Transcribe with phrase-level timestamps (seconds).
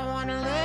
[0.00, 0.59] I wanna live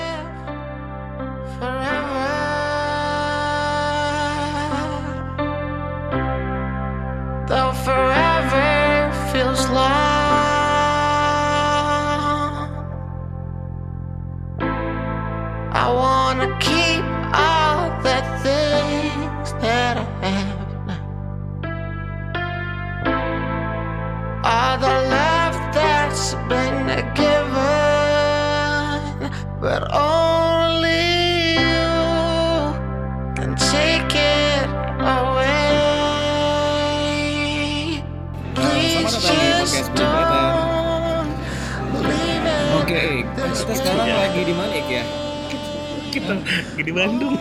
[46.25, 47.35] kita di Bandung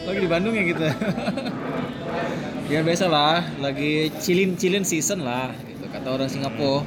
[0.00, 0.88] Lagi di Bandung ya kita.
[2.72, 6.82] ya biasa lah, lagi chillin chillin season lah, gitu kata orang Singapura.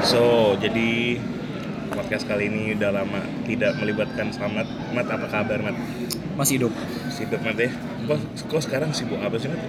[0.00, 1.20] so jadi
[1.92, 4.64] podcast kali ini udah lama tidak melibatkan Slamet
[4.96, 5.76] Mat apa kabar Mat
[6.40, 6.72] Masih hidup.
[7.12, 7.68] sibuk Mat ya
[8.08, 9.60] kok, kok sekarang sibuk apa sih Mat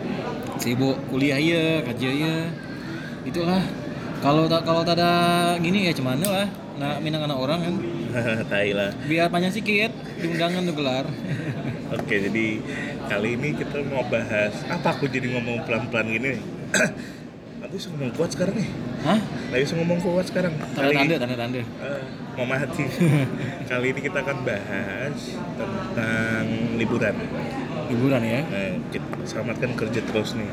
[0.60, 2.36] Sibuk kuliah ya, kerja ya.
[3.24, 3.64] Itulah.
[4.20, 5.12] Kalau tak kalau tak ada
[5.64, 6.48] gini ya cuman lah.
[6.80, 7.76] Nah, minang anak orang kan.
[8.52, 11.06] tai lah Biar panjang sedikit di undangan tuh gelar.
[11.96, 12.48] oke jadi
[13.10, 16.38] kali ini kita mau bahas apa aku jadi ngomong pelan-pelan gini nih
[17.66, 18.70] aku bisa ngomong kuat sekarang nih
[19.02, 19.20] Hah?
[19.50, 21.62] lagi bisa ngomong kuat sekarang Tanda tanda tanda tanda.
[21.66, 22.02] Eh,
[22.38, 22.86] mau mati
[23.70, 25.18] kali ini kita akan bahas
[25.58, 26.46] tentang
[26.78, 27.16] liburan
[27.90, 28.46] Hiburan ya.
[28.46, 30.46] Nah, kita selamatkan kerja terus nih.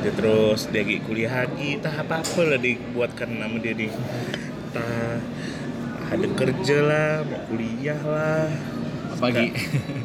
[0.00, 3.92] Dia terus dia lagi kuliah lagi, tah apa apa lah dibuatkan nama dia nih.
[4.72, 5.18] Tah
[6.10, 8.48] ada kerja lah, mau kuliah lah.
[9.20, 9.52] Pagi.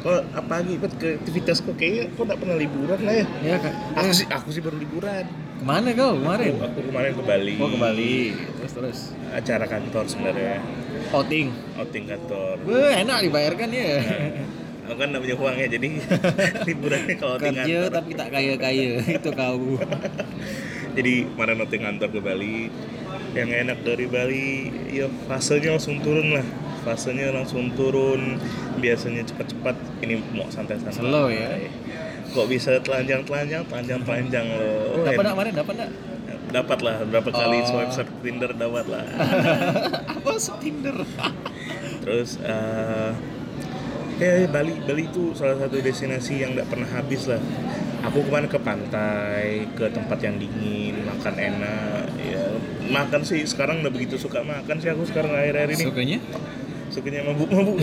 [0.04, 0.76] Kok apa lagi?
[0.76, 3.26] Ke aktivitas kok kayaknya kok tak pernah liburan lah ya?
[3.40, 3.74] ya kak.
[3.96, 5.24] Aku sih aku sih baru liburan.
[5.56, 6.52] Ke mana kau kemarin?
[6.52, 7.54] Aku, aku kemarin ke Bali.
[7.56, 8.16] Oh ke Bali.
[8.36, 8.98] Terus terus.
[9.32, 10.60] Acara kantor sebenarnya.
[11.16, 11.48] Outing.
[11.80, 12.54] Outing kantor.
[12.68, 13.88] Wah enak dibayarkan ya.
[14.86, 15.88] Aku kan namanya uangnya jadi
[16.68, 17.90] liburannya kalau Kerja kantor.
[17.90, 19.74] tapi tak kaya kaya itu kau.
[20.94, 22.56] jadi kemarin outing kantor ke Bali
[23.34, 24.46] yang enak dari Bali
[24.88, 26.46] ya fasenya langsung turun lah
[26.80, 28.38] fasenya langsung turun
[28.76, 31.50] biasanya cepat-cepat ini mau santai-santai Slow ya.
[32.28, 35.90] kok bisa telanjang-telanjang telanjang-telanjang loh Oh, dapat En- nak kemarin dapat nak?
[36.46, 37.66] dapat lah berapa kali Oh.
[37.66, 39.04] swipe swipe Tinder dapat lah
[40.16, 40.96] Apa Tinder?
[42.00, 43.10] terus eh
[44.16, 47.40] ya Bali Bali itu salah satu destinasi yang nggak pernah habis lah.
[48.06, 52.44] Aku kemarin ke pantai ke tempat yang dingin makan enak ya.
[52.86, 55.84] Makan sih sekarang udah begitu suka makan sih aku sekarang akhir-akhir ini.
[55.90, 56.18] Sukanya?
[56.86, 57.82] Sukanya mabuk-mabuk.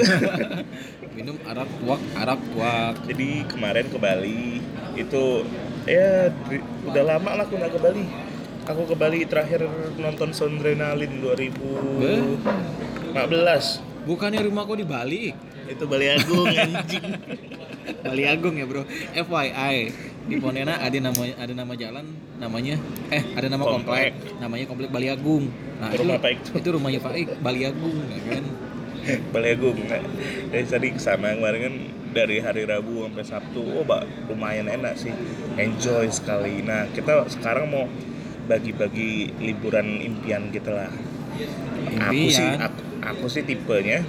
[1.18, 2.96] Minum arak tuak arak tuak.
[3.06, 4.64] jadi kemarin ke Bali
[4.98, 5.44] itu
[5.86, 8.04] ya di- udah lama lah aku nggak ke Bali.
[8.64, 9.68] Aku ke Bali terakhir
[10.00, 15.24] nonton Sondrenalin 2015 Bukannya rumahku di Bali?
[15.64, 17.08] itu Bali Agung anjing
[18.06, 18.84] Bali Agung ya bro.
[19.16, 19.76] FYI
[20.24, 22.06] di Pontianak ada nama ada nama jalan
[22.40, 22.80] namanya
[23.12, 24.40] eh ada nama komplek, Komplek.
[24.40, 25.52] namanya komplek Bali Agung.
[25.80, 28.44] Nah Rumah itu, Pak itu rumahnya Pak Ik Bali Agung ya kan.
[29.36, 30.00] Bali Agung nah,
[30.52, 31.76] dari tadi ke sana kemarin kan
[32.14, 35.12] dari hari Rabu sampai Sabtu oh mbak lumayan enak sih
[35.60, 37.90] enjoy sekali nah kita sekarang mau
[38.48, 40.92] bagi-bagi liburan impian kita lah
[42.00, 42.64] aku sih Impian?
[42.64, 42.80] aku,
[43.12, 44.06] aku sih tipenya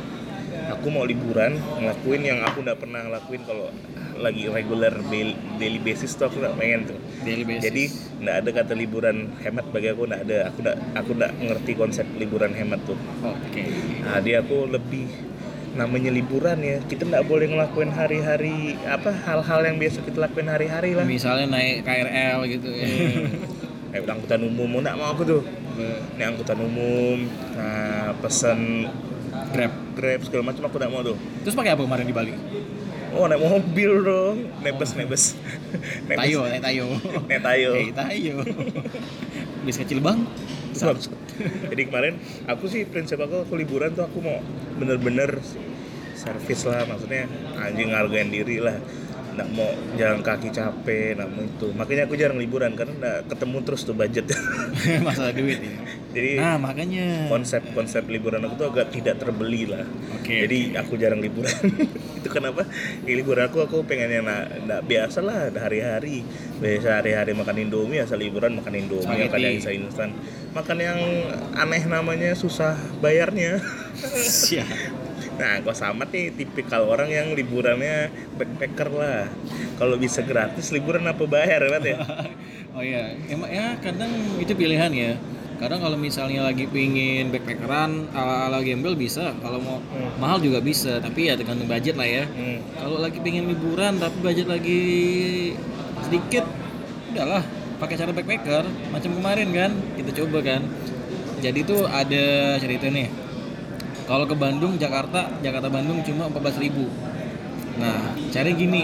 [0.71, 3.69] aku mau liburan ngelakuin yang aku udah pernah ngelakuin kalau
[4.15, 7.63] lagi regular daily, basis tuh aku nggak pengen tuh Daily basis.
[7.67, 7.85] jadi
[8.23, 12.07] nggak ada kata liburan hemat bagi aku nggak ada aku nggak aku nggak ngerti konsep
[12.17, 13.65] liburan hemat tuh Oke.
[14.05, 15.09] Nah, dia aku lebih
[15.75, 16.79] namanya liburan ya.
[16.87, 21.03] Kita nggak boleh ngelakuin hari-hari apa hal-hal yang biasa kita lakuin hari-hari lah.
[21.03, 22.87] Misalnya naik KRL gitu ya.
[23.95, 25.43] Kayak angkutan umum, nggak mau aku tuh.
[25.75, 27.27] Ini angkutan umum,
[27.59, 28.89] nah pesen
[29.55, 29.73] Grab.
[29.95, 31.17] grab segala macam aku nggak mau tuh.
[31.43, 32.35] Terus pakai apa kemarin di Bali?
[33.15, 35.39] Oh naik mobil dong, nebes nebes.
[36.11, 36.19] nebes.
[36.19, 36.87] Tayo, naik tayo.
[37.31, 37.71] Naik tayo.
[37.79, 38.35] Eh, tayo.
[39.63, 40.27] Bis kecil bang.
[41.71, 42.19] Jadi kemarin
[42.51, 44.43] aku sih prinsip aku aku liburan tuh aku mau
[44.79, 45.39] bener-bener
[46.19, 48.79] servis lah maksudnya anjing hargain diri lah
[49.35, 51.69] nggak mau jalan kaki capek nggak mau itu.
[51.75, 54.27] Makanya aku jarang liburan karena nggak ketemu terus tuh budget.
[55.07, 55.75] Masalah duit ya.
[56.15, 57.27] jadi Nah, makanya.
[57.27, 59.83] konsep-konsep liburan aku tuh agak tidak terbeli lah.
[60.15, 61.51] Oke, jadi aku jarang liburan.
[62.23, 62.63] Itu kenapa?
[63.03, 66.23] Di liburan aku aku pengen yang nggak nggak biasa lah hari-hari.
[66.63, 70.11] Biasa hari-hari makan indomie asal liburan makan indomie makan yang instan instan.
[70.55, 70.99] Makan yang
[71.59, 73.59] aneh namanya susah bayarnya.
[74.47, 74.71] Siap.
[75.35, 79.27] Nah kok sama nih tipikal orang yang liburannya backpacker lah.
[79.75, 81.99] Kalau bisa gratis liburan apa bayar kan ya?
[82.75, 85.15] Oh iya, emang ya kadang itu pilihan ya.
[85.55, 89.31] kadang kalau misalnya lagi pingin backpackeran ala ala gembel bisa.
[89.39, 90.11] Kalau mau Hmm.
[90.19, 92.27] mahal juga bisa tapi ya tergantung budget lah ya.
[92.27, 92.59] Hmm.
[92.75, 94.83] kalau lagi pingin liburan tapi budget lagi
[96.01, 96.43] sedikit
[97.11, 97.47] udahlah
[97.77, 100.63] pakai cara backpacker macam kemarin kan kita coba kan.
[101.39, 102.25] Jadi tuh ada
[102.59, 103.07] cerita nih
[104.05, 108.83] kalau ke Bandung Jakarta Jakarta Bandung cuma 14.000 nah caranya gini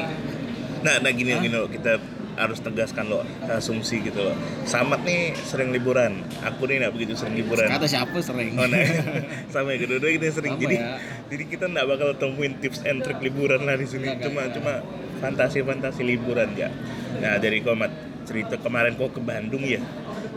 [0.81, 2.01] Nah, nah gini gini loh, kita
[2.41, 3.21] harus tegaskan loh
[3.53, 4.37] asumsi gitu loh.
[4.65, 7.69] Samat nih sering liburan, aku nih nggak begitu sering liburan.
[7.69, 8.81] kata siapa sering Oh, nah,
[9.53, 10.57] sama ya kedua-dua kita sering.
[10.57, 10.97] Sama jadi ya.
[11.29, 14.09] jadi kita nggak bakal temuin tips and trick liburan lah di sini.
[14.09, 14.73] Nggak, cuma nggak, cuma
[15.21, 16.73] fantasi-fantasi liburan ya.
[17.21, 17.93] Nah dari komat
[18.25, 19.85] cerita kemarin kau ke Bandung ya.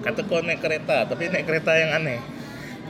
[0.03, 2.19] Kata kau naik kereta, tapi naik kereta yang aneh.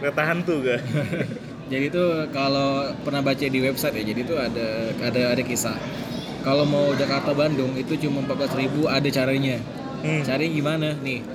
[0.02, 0.82] Kereta hantu gak?
[1.74, 5.74] Jadi tuh kalau pernah baca di website ya, jadi tuh ada ada ada kisah.
[6.46, 9.58] Kalau mau Jakarta Bandung itu cuma 14.000 ada caranya.
[10.06, 10.22] Hmm.
[10.22, 10.90] Caranya gimana?
[11.02, 11.26] Nih.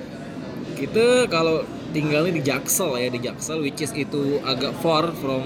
[0.79, 5.43] Kita kalau tinggalnya di Jaksel ya, di Jaksel which is itu agak far from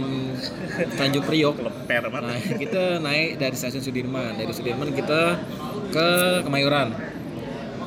[0.93, 1.57] Tanjung Priok.
[1.57, 4.37] Leper Nah, kita naik dari stasiun Sudirman.
[4.37, 5.41] Dari Sudirman kita
[5.89, 6.07] ke
[6.45, 6.93] Kemayoran.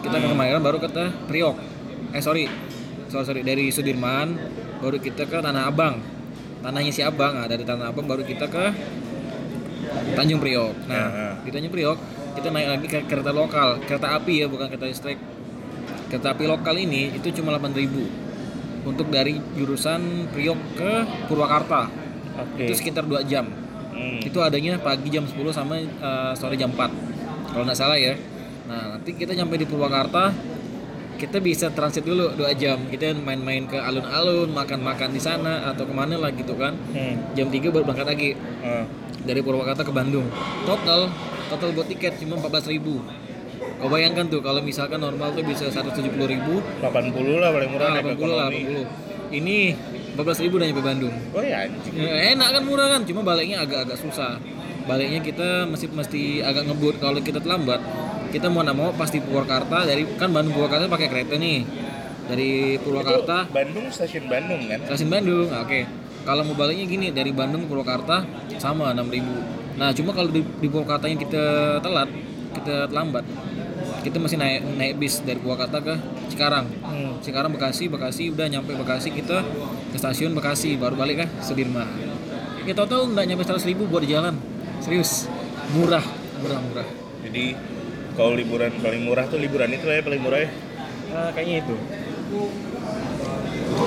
[0.03, 0.91] Kita ke Kemayoran baru ke
[1.31, 1.55] Priok.
[2.11, 2.51] Eh sorry,
[3.13, 4.35] sorry sorry dari Sudirman
[4.83, 6.16] baru kita ke Tanah Abang.
[6.67, 7.39] Tanahnya si Abang.
[7.39, 8.65] Nah, dari Tanah Abang baru kita ke
[10.13, 10.75] Tanjung Priok.
[10.91, 11.29] Nah, Ya.
[11.47, 11.99] di Tanjung Priok
[12.35, 15.17] kita naik lagi ke kereta lokal, kereta api ya, bukan kereta listrik.
[16.11, 18.11] Kereta api lokal ini itu cuma 8.000
[18.83, 20.93] untuk dari jurusan Priok ke
[21.31, 21.87] Purwakarta.
[22.37, 22.67] Oke.
[22.67, 23.47] Itu sekitar 2 jam
[23.97, 24.21] Hmm.
[24.21, 26.93] itu adanya pagi jam 10 sama eh, sore jam 4
[27.49, 28.13] kalau nggak salah ya
[28.69, 30.37] nah nanti kita nyampe di Purwakarta
[31.17, 35.93] kita bisa transit dulu 2 jam kita main-main ke alun-alun makan-makan di sana atau ke
[35.93, 37.17] mana lah gitu kan Hmm.
[37.33, 38.31] jam 3 baru berangkat lagi
[38.61, 38.85] Ah.
[39.21, 40.29] dari Purwakarta ke Bandung
[40.63, 41.09] total
[41.47, 43.01] total buat tiket cuma 14.000
[43.77, 48.17] kau bayangkan tuh kalau misalkan normal tuh bisa 170.000 80 lah paling murah nah, naik
[48.17, 48.85] 80 lah ekonomi.
[49.27, 49.59] 80 ini
[50.15, 51.93] 14.000 udah nyampe Bandung Oh ya anjing.
[51.93, 54.41] Ya, enak kan murah kan, cuma baliknya agak-agak susah.
[54.87, 57.83] Baliknya kita mesti mesti agak ngebut kalau kita terlambat.
[58.33, 61.63] Kita mau nggak mau pasti Purwakarta dari kan Bandung Purwakarta pakai kereta nih.
[62.27, 64.79] Dari Purwakarta Itu Bandung stasiun Bandung kan?
[64.91, 65.47] stasiun Bandung.
[65.51, 65.81] Nah, Oke.
[66.27, 68.27] Kalau mau baliknya gini dari Bandung ke Purwakarta
[68.59, 69.79] sama 6000.
[69.79, 71.45] Nah, cuma kalau di, di Purwakartanya kita
[71.79, 72.11] telat,
[72.59, 73.23] kita terlambat.
[74.03, 75.95] Kita masih naik naik bis dari Purwakarta ke
[76.35, 76.67] Cikarang.
[76.83, 77.23] Hmm.
[77.23, 79.47] Cikarang Bekasi, Bekasi udah nyampe Bekasi kita
[79.95, 81.87] ke stasiun Bekasi baru balik kan Sudirman.
[82.67, 84.35] Ya total nggak nyampe 100 ribu buat di jalan.
[84.83, 85.31] Serius,
[85.79, 86.03] murah,
[86.43, 86.89] murah, murah.
[87.23, 87.55] Jadi
[88.17, 90.51] kalau liburan paling murah tuh liburan itu ya paling murah ya.
[91.13, 91.75] Nah, kayaknya itu.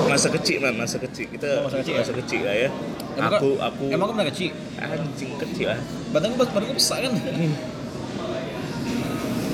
[0.06, 2.00] Masa kecil man, masa kecil kita Oh, masa kecil ya?
[2.06, 2.70] masa kecil lah ya.
[3.18, 4.50] Emang aku aku emang kau pernah kecil?
[4.78, 5.80] anjing kecil lah.
[6.14, 7.14] Badan gue badan gue besar kan?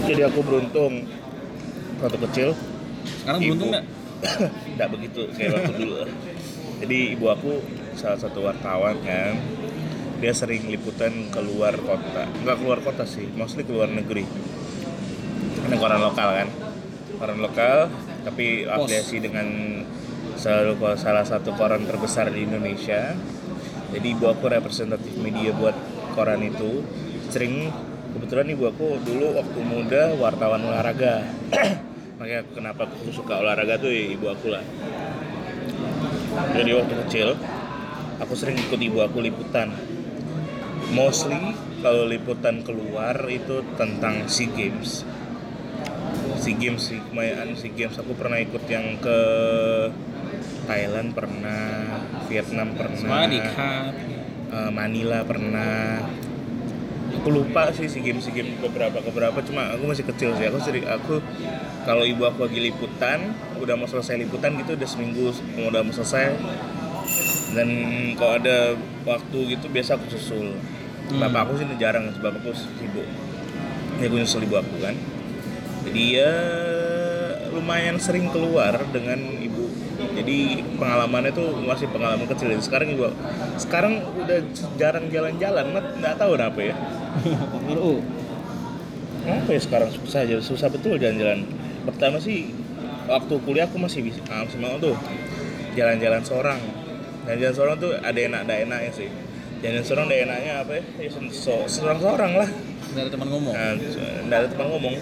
[0.05, 0.93] Jadi aku beruntung
[1.97, 2.49] waktu kecil
[3.23, 3.47] Sekarang Ibu.
[3.47, 3.85] beruntung nggak?
[4.75, 5.95] tidak begitu kayak waktu dulu.
[6.75, 7.51] Jadi ibu aku
[7.95, 9.39] salah satu wartawan kan
[10.19, 14.23] dia sering liputan keluar kota nggak keluar kota sih mostly keluar negeri
[15.65, 16.49] ini koran lokal kan?
[17.17, 17.77] Koran lokal
[18.25, 19.47] tapi afiliasi dengan
[20.37, 23.17] selalu salah satu koran terbesar di Indonesia.
[23.89, 25.73] Jadi ibu aku representatif media buat
[26.13, 26.85] koran itu.
[27.33, 27.69] Sering
[28.13, 31.25] kebetulan ibu aku dulu waktu muda wartawan olahraga.
[32.19, 34.63] Makanya kenapa aku suka olahraga tuh ya ibu aku lah.
[36.53, 37.29] Jadi waktu kecil
[38.21, 39.73] aku sering ikut ibu aku liputan.
[40.93, 45.05] Mostly kalau liputan keluar itu tentang SEA Games
[46.39, 49.17] SEA Games sih kebanyakan SEA Games aku pernah ikut yang ke
[50.65, 51.61] Thailand pernah
[52.25, 53.21] Vietnam pernah
[54.51, 56.01] eh, Manila pernah.
[57.21, 60.49] Aku lupa sih SEA Games SEA Games beberapa beberapa cuma aku masih kecil sih.
[60.49, 61.21] Aku sering aku
[61.85, 66.35] kalau ibu aku lagi liputan udah mau selesai liputan gitu udah seminggu udah mau selesai.
[67.55, 67.69] Dan
[68.19, 68.75] kalau ada
[69.07, 70.57] waktu gitu biasa aku susul.
[71.05, 71.21] Hmm.
[71.21, 73.05] bapak aku sih jarang bapak aku sibuk.
[74.01, 74.97] Ya aku nyusul ibu aku kan
[75.85, 76.33] jadi ya
[77.53, 83.13] lumayan sering keluar dengan ibu jadi pengalamannya tuh masih pengalaman kecil dan sekarang ibu
[83.55, 84.39] sekarang udah
[84.75, 86.75] jarang jalan-jalan nggak tahu kenapa ya
[87.75, 88.03] RU.
[89.25, 91.49] Kenapa ya sekarang susah aja, susah betul jalan-jalan.
[91.87, 92.53] Pertama sih
[93.09, 94.93] waktu kuliah aku masih bisa, ah, masih mau tuh
[95.73, 96.61] jalan-jalan seorang.
[97.25, 99.09] Jalan-jalan seorang tuh ada enak ada enaknya sih.
[99.65, 100.83] Jalan seorang ada enaknya apa ya?
[101.01, 102.49] Ya so, seorang-seorang lah.
[102.93, 103.53] Nggak ada teman ngomong.
[103.57, 103.73] Nah,
[104.29, 104.95] nggak ada teman ngomong.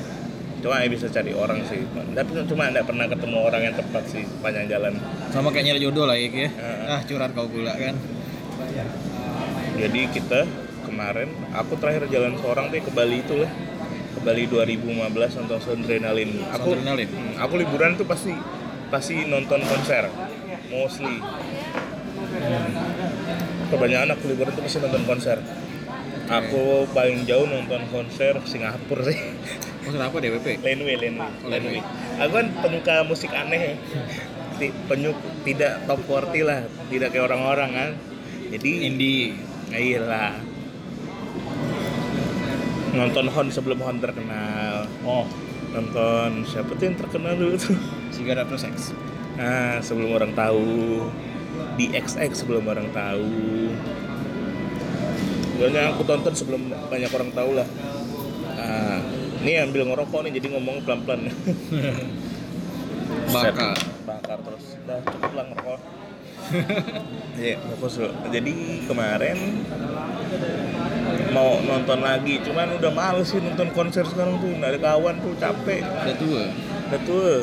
[0.64, 1.84] Cuma ya bisa cari orang sih.
[1.92, 4.96] Tapi cuma nggak pernah ketemu orang yang tepat sih panjang jalan.
[5.36, 6.48] Sama kayak nyari jodoh lah ya.
[6.88, 8.00] Ah, curhat kau pula kan.
[9.76, 10.48] Jadi kita
[10.88, 13.52] kemarin aku terakhir jalan seorang tuh ke Bali itu lah.
[14.16, 16.32] Ke Bali 2015 nonton Soundrenalin.
[16.56, 17.10] Aku Soundrenalin?
[17.12, 18.32] Hmm, aku liburan tuh pasti
[18.94, 20.06] pasti nonton konser
[20.70, 21.18] mostly
[23.74, 25.38] kebanyakan aku liburan tuh pasti nonton konser
[26.30, 29.18] aku paling jauh nonton konser Singapura sih
[29.84, 30.48] Maksud apa DWP?
[30.64, 31.82] Laneway, Laneway, Oh, Laneway.
[32.18, 33.76] Aku kan penyuka musik aneh,
[34.56, 37.90] Ti- penyuk tidak top 40 lah, tidak kayak orang-orang kan.
[38.48, 39.36] Jadi Indie.
[39.68, 40.34] Nah, iyalah.
[42.94, 44.86] Nonton Hon sebelum Hon terkenal.
[45.02, 45.26] Oh,
[45.74, 47.74] Nonton siapa tuh yang terkenal dulu tuh?
[48.14, 48.94] Cigarette Plus X.
[49.36, 51.10] Nah, sebelum orang tahu.
[51.74, 53.74] Di XX sebelum orang tahu.
[55.54, 57.66] Pokoknya aku tonton sebelum banyak orang tahu lah.
[59.44, 61.28] Ini ambil ngerokok nih jadi ngomong pelan-pelan.
[63.34, 63.76] Bakar.
[64.06, 65.80] bakar terus udah cukup lah ngerokok
[67.44, 68.14] Iya, fokus dulu.
[68.30, 68.54] Jadi
[68.86, 69.38] kemarin
[71.34, 75.34] mau nonton lagi, cuman udah males sih nonton konser sekarang tuh, nggak ada kawan tuh
[75.42, 75.82] capek.
[75.82, 76.44] Udah tua.
[76.92, 77.42] Udah tuh.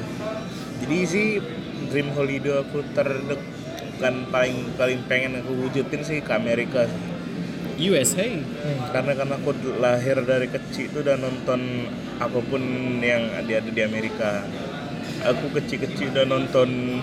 [0.80, 1.26] Jadi sih
[1.90, 3.40] dream holiday aku terdek
[4.00, 7.02] kan paling paling pengen aku wujudin sih ke Amerika sih.
[7.88, 8.28] USA.
[8.92, 11.88] karena karena aku lahir dari kecil itu udah nonton
[12.20, 12.62] apa pun
[13.00, 14.44] yang ada ada di Amerika.
[15.24, 17.00] Aku kecil-kecil udah nonton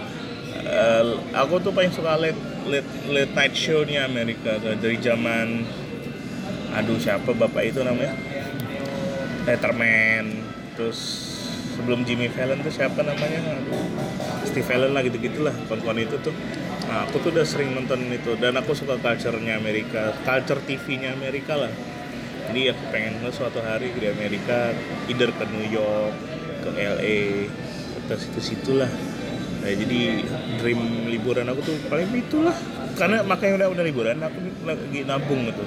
[0.62, 2.38] eh, aku tuh paling suka late
[2.69, 5.65] late late night show-nya Amerika tuh, dari zaman
[6.77, 8.13] aduh siapa bapak itu namanya?
[9.48, 10.46] Letterman.
[10.77, 11.00] Terus
[11.74, 13.41] sebelum Jimmy Fallon tuh siapa namanya?
[14.46, 16.34] Steve Fallon lah gitu gitulah kawan-kawan itu tuh
[16.88, 21.60] nah, aku tuh udah sering nonton itu dan aku suka culture-nya Amerika culture TV-nya Amerika
[21.60, 21.72] lah.
[22.48, 24.72] Jadi aku pengen lah suatu hari di Amerika
[25.12, 26.15] either ke New York
[26.63, 27.20] ke LA
[28.08, 28.88] ke situ-situ lah
[29.60, 30.24] nah, jadi
[30.63, 32.56] dream liburan aku tuh paling itulah.
[32.98, 35.62] Karena makanya udah udah liburan aku lagi nabung gitu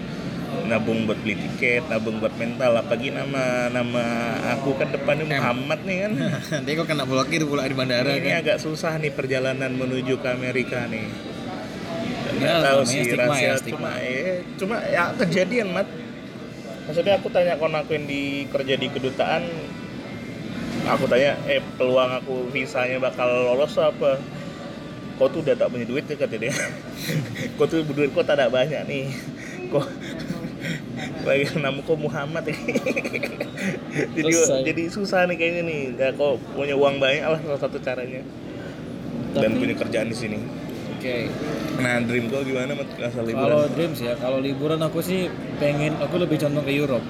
[0.67, 4.05] nabung buat beli tiket, nabung buat mental, apalagi nama nama
[4.55, 5.27] aku kan depannya.
[5.39, 6.13] Muhammad nih kan.
[6.61, 8.43] Nanti kok kena blokir pula di bandara ini kan.
[8.43, 11.07] agak susah nih perjalanan menuju ke Amerika nih.
[12.31, 15.89] Nggak Ya, tahu sih stigma rahasia ya, cuma eh, cuma ya kejadian mat.
[16.87, 19.43] Maksudnya aku tanya kon aku yang di kerja di kedutaan,
[20.87, 24.19] aku tanya eh peluang aku visanya bakal lolos apa?
[25.19, 26.55] Kau tuh udah tak punya duit ya kata dia.
[27.61, 29.05] kau tuh duit kau tak ada banyak nih.
[29.71, 29.87] Kau
[31.23, 32.57] lagi nama kau Muhammad ya.
[34.17, 34.61] jadi Selesai.
[34.65, 35.81] jadi susah nih kayaknya nih.
[35.97, 38.23] Ya kau punya uang banyak lah salah satu caranya.
[39.33, 40.39] Dan Tapi- punya kerjaan di sini.
[40.93, 41.33] Oke.
[41.79, 43.73] Nah, dream kau gimana mat asal Kalau liburan?
[43.73, 47.07] dreams ya, kalau liburan aku sih pengen aku lebih condong ke Europe.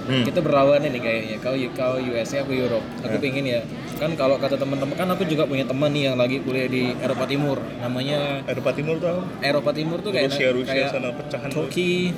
[0.00, 0.26] Hmm.
[0.26, 1.36] Kita berlawan ini kayaknya.
[1.38, 2.82] Kau kau USA, aku Europe.
[3.00, 3.22] Aku Ya.
[3.22, 3.60] pengen ya.
[3.96, 7.24] Kan kalau kata teman-teman kan aku juga punya teman nih yang lagi kuliah di Eropa
[7.24, 7.56] Timur.
[7.78, 9.22] Namanya Eropa Timur tuh?
[9.38, 11.48] Eropa Timur tuh kayak Rusia, Rusia kayak sana pecahan.
[11.48, 12.10] Turki.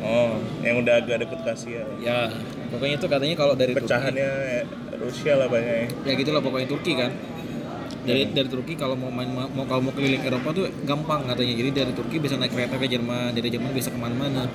[0.00, 1.84] Oh, yang udah agak deket ke Asia.
[1.98, 2.32] Ya,
[2.68, 3.84] pokoknya itu katanya kalau dari Turki.
[3.84, 4.64] Pecahannya eh,
[4.96, 5.92] Rusia lah banyak.
[6.02, 7.12] ya gitulah pokoknya Turki kan
[8.00, 8.32] dari Hmm.
[8.32, 11.92] dari Turki kalau mau main mau kalau mau keliling Eropa tuh gampang katanya jadi dari
[11.92, 14.48] Turki bisa naik kereta ke Jerman dari Jerman bisa ke mana-mana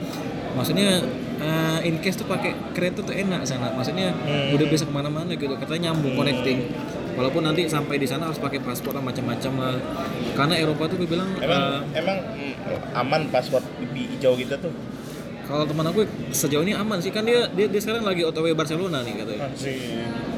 [0.51, 0.97] maksudnya
[1.39, 4.49] eh, in case tuh pakai kereta tuh enak sana maksudnya Hmm.
[4.49, 6.73] udah bisa ke mana-mana gitu katanya nyambung connecting
[7.13, 9.77] walaupun nanti sampai di sana harus pakai paspor lah macam-macam lah
[10.33, 12.53] karena Eropa tuh gue bilang Emang eh, emang mm,
[12.97, 13.61] aman paspor
[13.93, 14.73] hijau kita tuh?
[15.45, 19.05] Kalau teman aku sejauh ini aman sih kan dia dia, dia sekarang lagi otw Barcelona
[19.05, 19.47] nih katanya.
[19.53, 19.77] Masih.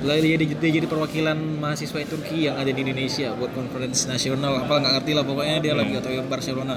[0.03, 4.67] lah dia, dia, jadi perwakilan mahasiswa Turki yang ada di Indonesia buat conference nasional.
[4.67, 6.75] Apa nggak ngerti lah pokoknya dia lagi atau Barcelona.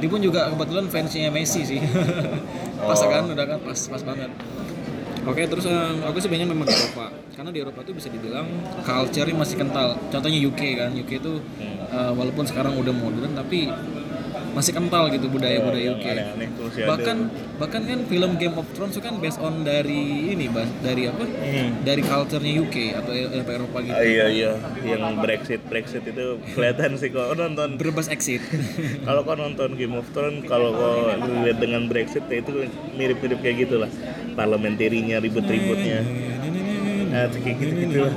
[0.00, 1.80] Dia pun juga kebetulan fansnya Messi sih.
[2.88, 3.08] Pas Oh.
[3.12, 4.30] kan udah kan pas pas banget.
[5.20, 7.12] Oke terus eh, aku sih pengen memang ke Eropa.
[7.36, 8.48] Karena di Eropa tuh bisa dibilang
[8.80, 10.00] culture-nya masih kental.
[10.08, 11.32] Contohnya UK kan UK itu
[11.92, 13.68] eh, walaupun sekarang udah modern tapi
[14.50, 16.90] masih kental gitu budaya-budaya UK Aneh-aneh tuh masih ada.
[16.90, 17.16] bahkan
[17.56, 20.46] bahkan kan film Game of Thrones itu kan based on dari ini
[20.80, 21.70] dari apa Hmm.
[21.80, 24.52] dari culture-nya UK atau Eropa Eropa gitu Ah, iya iya,
[24.82, 27.74] yang Brexit Brexit itu kelihatan sih kalau nonton.
[27.76, 28.42] berbas exit
[29.06, 31.08] Kalau kau nonton Game of Thrones, kalau kau
[31.42, 33.90] lihat dengan Brexit ya itu mirip-mirip kayak gitulah.
[34.32, 36.00] Parliamentarinya ribut-ributnya.
[37.08, 38.14] Nah, kayak gitu-gitu lah.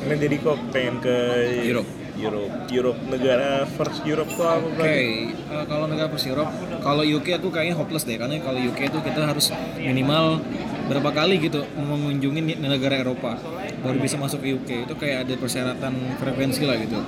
[0.00, 1.16] Nah, jadi kok pengen ke
[1.62, 1.90] Europe.
[2.18, 5.06] Europe, Europe negara first Europe tuh apa Oke, berarti?
[5.32, 6.50] eh, kalau negara plus Europe,
[6.82, 10.42] kalau UK aku kayaknya hopeless deh, karena kalau UK itu kita harus minimal
[10.88, 13.36] berapa kali gitu mengunjungi negara Eropa
[13.78, 16.98] baru bisa masuk ke UK itu kayak ada persyaratan frekuensi lah gitu.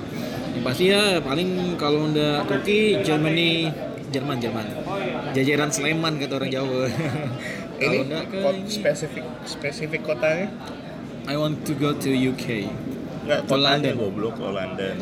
[0.55, 3.67] Yang pasti ya paling kalau udah Turki, Germany,
[4.11, 4.65] Jerman, Jerman,
[5.35, 6.87] jajaran Sleman kata orang Jawa.
[7.81, 10.53] Ini kalau enggak spesifik spesifik kotanya?
[11.25, 12.69] I want to go to UK,
[13.31, 13.93] Enggak, kotanya London.
[13.95, 14.95] goblok ke London.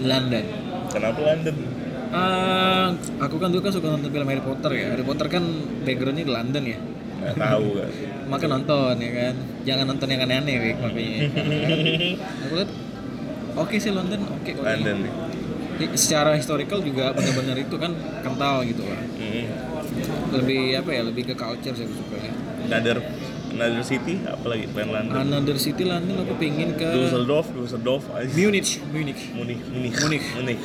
[0.00, 0.44] London.
[0.88, 1.56] Kenapa London?
[2.08, 2.88] Ah,
[3.20, 4.86] aku kan dulu kan suka nonton film Harry Potter ya.
[4.88, 5.44] Harry Potter kan
[5.84, 6.78] backgroundnya di London ya.
[7.18, 8.08] Nggak tahu sih.
[8.24, 9.34] Maka nonton ya kan.
[9.62, 11.18] Jangan nonton yang aneh-aneh Wik, makanya.
[12.46, 12.70] aku lihat
[13.52, 15.12] oke sih London oke kok London nih
[15.76, 19.48] Jadi, secara historical juga benar-benar itu kan kental gitu lah Hmm.
[20.30, 22.32] lebih apa ya lebih ke culture sih aku suka ya
[23.56, 25.14] another city apalagi selain London?
[25.16, 28.28] Another city London aku pengen ke Dusseldorf Dusseldorf aja.
[28.36, 29.20] Munich Munich.
[29.32, 29.94] Munich Munich.
[29.96, 30.24] Munich.
[30.36, 30.60] Munich.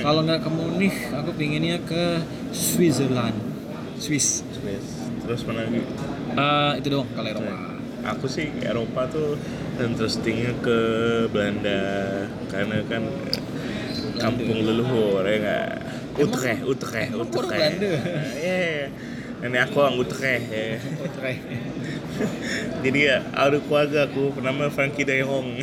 [0.00, 2.24] Kalau nggak ke Munich aku pengennya ke
[2.56, 3.36] Switzerland.
[4.00, 4.40] Swiss.
[4.56, 4.86] Swiss.
[5.28, 5.84] terus mana lagi?
[6.32, 7.52] Eh, itu dong kalau Eropa.
[8.16, 9.36] Aku sih Eropa tuh
[9.76, 10.78] interestingnya ke
[11.28, 11.82] Belanda.
[12.48, 13.04] Karena kan
[14.16, 15.68] kampung leluhur ya nggak?
[16.18, 17.76] Utrecht Utrecht orang Utrecht.
[17.78, 17.92] Belanda?
[18.40, 18.88] Iya.
[19.38, 20.78] Nenek aku orang Utrecht ya.
[22.84, 25.62] Jadi ya ada keluarga aku bernama Frankie De Jong.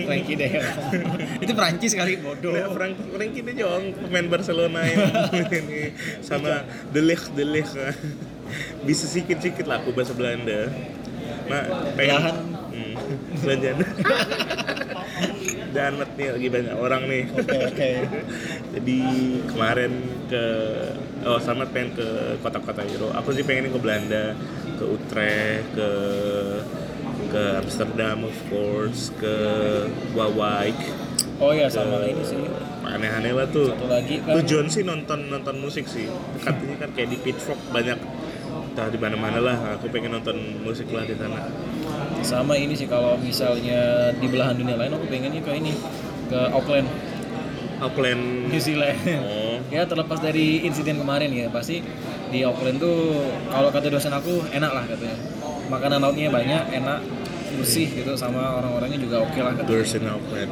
[0.00, 0.68] Frankie De Jong.
[1.44, 2.56] Itu Prancis kali bodoh.
[2.56, 5.12] Nah, Frank, Frankie De Jong pemain Barcelona yang
[5.60, 5.92] ini
[6.24, 7.72] sama De Ligt De Ligt.
[8.88, 10.72] Bisa sikit-sikit lah aku bahasa Belanda.
[11.50, 11.62] Nah
[11.98, 12.36] pengen Belahan.
[12.72, 12.94] hmm,
[13.44, 13.76] belanjaan
[15.70, 17.24] Danet nih lagi banyak orang nih.
[17.32, 17.90] Oke oke.
[18.74, 18.98] Jadi
[19.46, 19.92] kemarin
[20.26, 20.44] ke
[21.26, 22.08] oh sama pengen ke
[22.40, 24.34] kota-kota Euro aku sih pengen ke Belanda
[24.80, 25.90] ke Utrecht ke
[27.30, 29.34] ke Amsterdam of course ke
[30.18, 30.76] Wawijk.
[31.40, 32.40] Oh ya sama ini sih.
[32.84, 33.72] Aneh-aneh lah tuh.
[33.72, 34.36] Satu lagi kan.
[34.40, 36.10] Tujuan sih nonton nonton musik sih.
[36.42, 37.96] Katanya kan kayak di Pitchfork banyak.
[38.70, 41.50] Entah di mana-mana lah aku pengen nonton musik lah di sana
[42.22, 45.72] sama ini sih kalau misalnya di belahan dunia lain aku pengennya ke ini
[46.30, 46.88] ke Auckland.
[47.80, 48.52] Auckland.
[48.52, 48.96] New Zealand.
[49.24, 49.48] Oh.
[49.70, 51.78] Ya terlepas dari insiden kemarin ya pasti
[52.34, 53.22] di Auckland tuh
[53.54, 55.14] kalau kata dosen aku enak lah katanya.
[55.70, 56.98] Makanan lautnya banyak enak
[57.54, 59.86] bersih gitu sama orang-orangnya juga oke lah katanya.
[59.86, 60.50] In Auckland.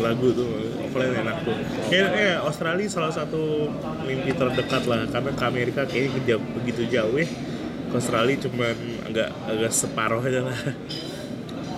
[0.00, 1.52] Lagu tuh Auckland enak tuh.
[1.92, 3.68] Kayaknya Australia salah satu
[4.08, 7.28] mimpi terdekat lah karena ke Amerika kayaknya begitu jauh ya
[7.90, 8.76] ke Australia cuman
[9.10, 10.58] agak agak separuh aja lah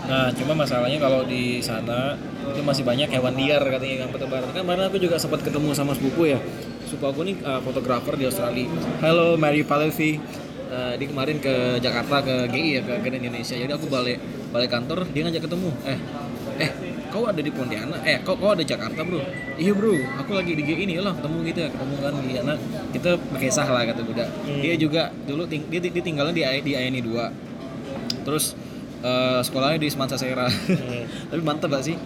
[0.03, 4.51] Nah, cuma masalahnya kalau di sana itu masih banyak hewan liar katanya yang bertebaran.
[4.51, 6.43] Kan kemarin aku juga sempat ketemu sama sepupu ya.
[6.91, 8.67] Sepupu aku nih uh, fotografer di Australia.
[8.99, 10.19] Halo Mary Palevi.
[10.73, 13.55] Uh, di kemarin ke Jakarta ke GI ya ke Grand Indonesia.
[13.55, 14.19] Jadi aku balik
[14.51, 15.71] balik kantor dia ngajak ketemu.
[15.87, 15.99] Eh
[16.67, 16.71] eh
[17.13, 18.01] kau ada di Pontianak?
[18.09, 19.21] Eh kau kau ada Jakarta bro?
[19.61, 19.93] Iya bro.
[20.25, 22.59] Aku lagi di GI nih lah ketemu gitu ya ketemu kan di anak.
[22.97, 24.29] Kita berkisah lah kata budak.
[24.49, 28.57] Dia juga dulu ting dia, dia tinggalnya di di ANI 2 terus
[29.05, 30.49] eh, sekolahnya di Semansa Sera.
[31.31, 32.01] Tapi mantep gak sih?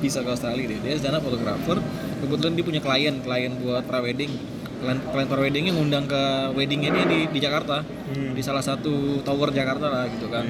[0.00, 0.78] Bisa ke Australia deh.
[0.80, 1.76] Dia di sana fotografer.
[2.24, 7.40] Kebetulan dia punya klien klien buat prawedding klien praweddingnya ngundang ke weddingnya dia di, di
[7.40, 7.80] Jakarta.
[8.12, 10.44] Di salah satu tower Jakarta lah gitu kan.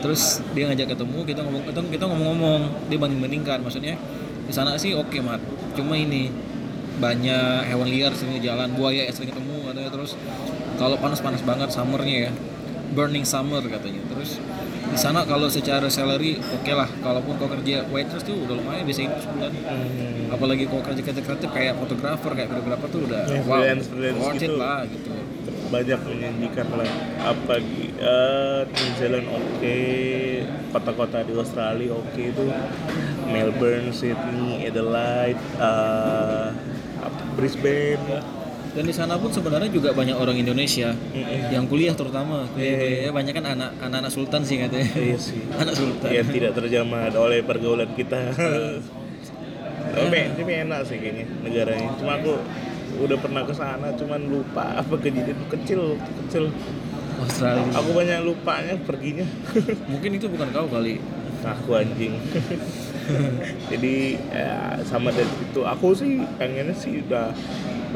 [0.00, 2.60] Terus dia ngajak ketemu kita ngomong kita, kita ngomong-ngomong.
[2.88, 3.98] Dia banding bandingkan maksudnya
[4.46, 5.42] di sana sih oke mat.
[5.74, 6.30] Cuma ini
[6.96, 9.90] banyak hewan liar sering di jalan buaya ya sering ketemu katanya.
[9.90, 10.14] Terus
[10.78, 12.32] kalau panas-panas banget summernya ya.
[12.96, 14.00] Burning summer katanya.
[14.08, 14.40] Terus
[14.86, 16.88] di sana kalau secara salary oke lah.
[16.96, 19.52] Kalaupun kau kerja waitress tuh udah lumayan bisa hidup sebulan.
[20.28, 24.18] Apalagi kau kerja kerja kreatif kayak fotografer kayak videografer tuh udah Ya, wow freelance- freelance
[24.18, 24.56] worth it gitu.
[24.56, 25.10] lah gitu.
[25.66, 26.90] Banyak menjanjikan lah.
[27.24, 27.54] Apa
[28.00, 29.78] uh, New Zealand oke.
[30.70, 32.44] Kota-kota di Australia oke itu.
[33.26, 36.54] Melbourne Sydney Adelaide uh,
[37.34, 37.98] Brisbane
[38.76, 40.92] dan di sana pun sebenarnya juga banyak orang Indonesia
[41.48, 42.44] yang kuliah terutama.
[42.52, 44.84] Kuliah, kuliah banyak kan anak anak sultan sih katanya.
[44.92, 45.40] Iya sih.
[45.64, 46.12] Anak sultan.
[46.12, 48.20] Yang tidak terjamah oleh pergaulan kita.
[49.96, 51.88] Tapi tapi enak sih kayaknya negaranya.
[51.96, 52.36] Cuma aku
[53.00, 56.52] udah pernah ke sana cuman lupa apa kejadian kecil kecil.
[57.16, 57.64] Australia.
[57.80, 59.24] Aku banyak lupanya perginya.
[59.92, 61.00] Mungkin itu bukan kau kali.
[61.40, 62.12] Aku anjing
[63.70, 63.96] jadi
[64.30, 67.30] ya, sama dari itu aku sih pengennya sih udah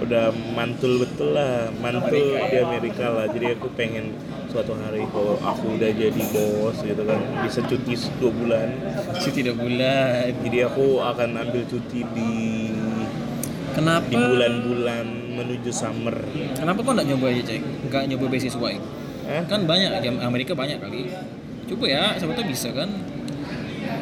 [0.00, 1.68] udah mantul betul lah.
[1.82, 3.26] Mantul di Amerika lah.
[3.28, 4.14] Jadi aku pengen
[4.50, 8.68] suatu hari kalau aku udah jadi bos gitu kan bisa cuti dua bulan.
[9.20, 10.32] Sih tidak bulan.
[10.46, 12.32] Jadi aku akan ambil cuti di
[13.76, 14.06] kenapa?
[14.08, 16.16] di bulan-bulan menuju summer.
[16.56, 18.68] Kenapa kau nggak nyoba aja cek nggak nyoba beasiswa?
[18.72, 18.80] Ya?
[19.30, 19.42] Hah?
[19.46, 21.12] kan banyak di Amerika banyak kali.
[21.70, 22.90] Coba ya siapa tahu bisa kan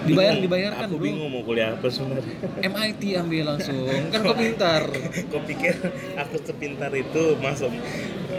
[0.09, 2.35] dibayar dibayarkan aku bingung mau kuliah apa sebenarnya.
[2.65, 3.77] MIT ambil langsung.
[4.13, 4.83] Kan kau pintar.
[5.31, 5.75] Kau pikir
[6.17, 7.73] aku sepintar itu masuk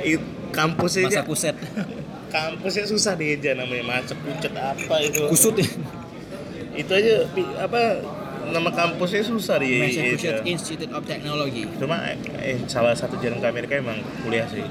[0.01, 1.55] it, kampusnya aja masa kuset.
[2.36, 3.82] Kampusnya susah dieja namanya.
[3.86, 5.25] Macet pucet apa itu.
[5.29, 5.65] Kusut ya?
[6.77, 7.25] Itu aja
[7.58, 8.05] apa
[8.49, 11.65] nama kampusnya susah di Massachusetts Institute of Technology.
[11.77, 14.62] Cuma eh, salah satu jalan ke Amerika emang kuliah sih.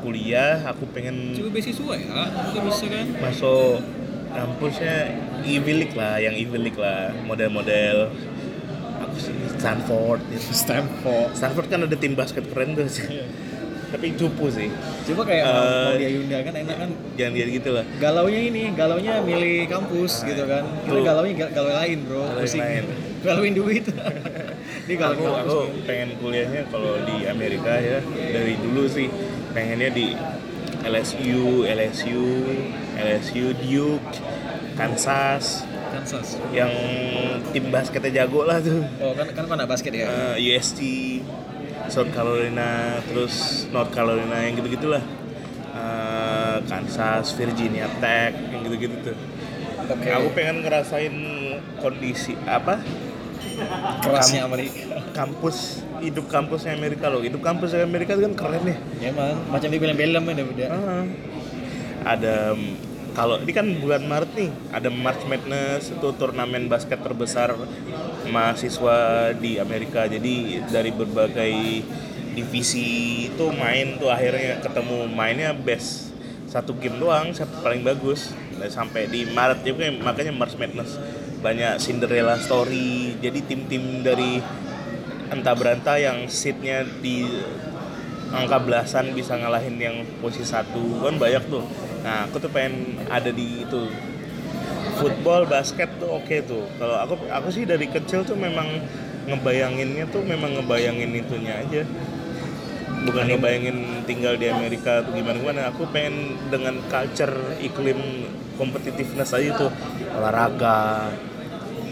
[0.00, 2.08] Kuliah aku pengen coba beasiswa ya
[2.64, 3.06] bisa kan?
[3.20, 3.84] masuk
[4.32, 4.96] kampusnya
[5.44, 8.12] League lah yang League lah model-model.
[9.00, 9.34] Aku sih?
[9.56, 10.20] Stanford.
[10.28, 10.52] Gitu.
[10.52, 11.30] Stanford.
[11.32, 12.86] Stanford kan ada tim basket keren tuh.
[13.90, 14.70] Tapi cupu sih.
[15.10, 16.90] Coba kayak mau dia Yunda kan enak kan.
[17.18, 17.84] jangan dia gitu lah.
[17.98, 20.62] Galaunya ini galaunya milih kampus gitu kan.
[20.86, 21.02] Tuh.
[21.02, 22.22] galaunya ga- galau lain bro.
[22.38, 22.62] Pusing.
[22.62, 22.84] lain.
[23.26, 23.84] Galauin duit.
[24.88, 28.00] Ini kalau aku aku pengen kuliahnya kalau di Amerika ya.
[28.16, 29.12] Dari dulu sih
[29.52, 30.16] pengennya di
[30.80, 32.24] LSU, LSU,
[32.96, 34.08] LSU, Duke,
[34.78, 36.38] Kansas Kansas.
[36.54, 36.70] yang
[37.50, 38.82] tim basketnya jago lah tuh.
[39.02, 40.06] Oh kan kan anak basket ya.
[40.38, 40.80] Eh, UST,
[41.90, 45.02] South Carolina, terus North Carolina yang gitu-gitulah.
[45.74, 49.16] Eh, Kansas, Virginia Tech, yang gitu-gitu tuh.
[49.90, 50.08] Oke.
[50.14, 51.14] Aku pengen ngerasain
[51.82, 52.78] kondisi apa
[54.00, 55.02] Kerasnya Amerika.
[55.12, 59.76] kampus hidup kampusnya Amerika loh hidup kampusnya Amerika kan keren ya Ya emang macam di
[59.76, 60.68] film-film ya udah.
[60.70, 61.04] Ah.
[62.00, 62.56] ada
[63.20, 67.52] kalau ini kan bulan Maret nih ada March Madness itu turnamen basket terbesar
[68.32, 70.08] mahasiswa di Amerika.
[70.08, 71.84] Jadi dari berbagai
[72.32, 76.16] divisi itu main tuh akhirnya ketemu mainnya best.
[76.48, 78.32] Satu game doang paling bagus.
[78.72, 80.96] Sampai di Maret juga makanya March Madness.
[81.44, 83.20] Banyak Cinderella story.
[83.20, 84.40] Jadi tim-tim dari
[85.28, 87.28] entah berantah yang seatnya di
[88.32, 91.04] angka belasan bisa ngalahin yang posisi satu.
[91.04, 91.68] Kan banyak tuh
[92.00, 93.90] nah aku tuh pengen ada di itu.
[95.00, 96.64] Football basket tuh oke tuh.
[96.76, 98.80] Kalau aku aku sih dari kecil tuh memang
[99.28, 101.82] ngebayanginnya tuh memang ngebayangin itunya aja.
[103.00, 105.60] Bukan ngebayangin tinggal di Amerika atau gimana gimana.
[105.72, 107.32] Aku pengen dengan culture
[107.64, 108.28] iklim
[108.60, 109.72] competitiveness aja tuh.
[110.20, 111.08] Olahraga.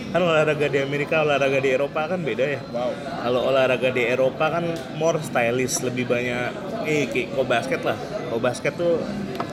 [0.08, 2.60] Kan olahraga di Amerika olahraga di Eropa kan beda ya.
[2.72, 2.92] Wow.
[3.24, 4.64] kalau olahraga di Eropa kan
[4.96, 6.48] more stylish lebih banyak
[6.88, 7.96] eh kayak kok basket lah.
[8.32, 9.00] Kok basket tuh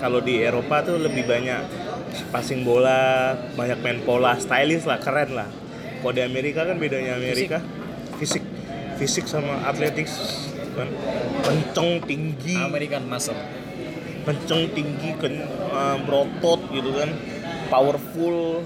[0.06, 1.66] kalau di Eropa tuh lebih banyak
[2.30, 5.50] passing bola banyak main pola stylish lah keren lah.
[5.98, 7.58] Kalau di Amerika kan bedanya Amerika
[8.22, 8.46] fisik.
[9.02, 10.46] Fisik sama athletics
[10.78, 10.86] kan
[11.42, 12.54] kenceng tinggi.
[12.54, 13.34] American Muscle.
[14.26, 17.10] kenceng tinggi ken, eh, berotot gitu kan.
[17.70, 18.62] Powerful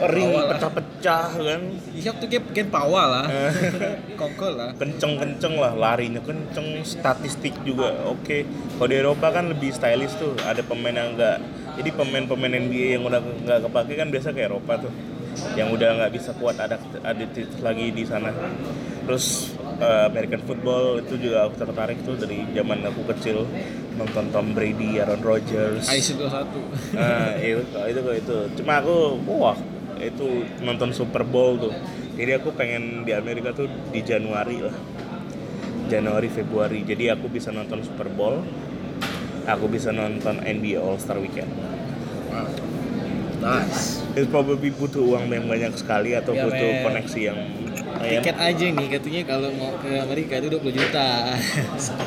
[0.00, 3.24] kering pecah-pecah kan Iya tuh kayak pawa lah.
[3.28, 3.52] Eh.
[4.20, 4.70] Kongkol lah.
[4.76, 8.44] kenceng-kenceng lah larinya kenceng statistik juga oke
[8.76, 11.40] kalau di Eropa kan lebih stylish tuh ada pemain yang enggak
[11.80, 14.92] jadi pemain-pemain NBA yang udah nggak kepake kan biasa ke Eropa tuh
[15.54, 17.32] yang udah nggak bisa kuat ada adit
[17.62, 18.28] lagi di sana
[19.06, 23.48] terus eh, American football itu juga aku tertarik tuh dari zaman aku kecil
[23.96, 26.60] nonton Tom Brady, Aaron Rodgers Ice itu satu.
[26.96, 28.36] Nah, itu itu itu.
[28.56, 29.52] Cuma aku wah
[30.00, 31.74] itu nonton Super Bowl tuh.
[32.16, 34.76] Jadi aku pengen di Amerika tuh di Januari lah.
[35.88, 36.82] Januari Februari.
[36.84, 38.42] Jadi aku bisa nonton Super Bowl.
[39.48, 41.50] Aku bisa nonton NBA All Star Weekend.
[42.30, 42.48] Wow.
[43.40, 44.04] Nice.
[44.12, 46.84] Itu probably butuh uang yang banyak sekali atau Ya, butuh men.
[46.84, 47.38] koneksi yang.
[48.00, 51.36] Tiket aja nih katanya kalau mau ke Amerika itu 20 juta.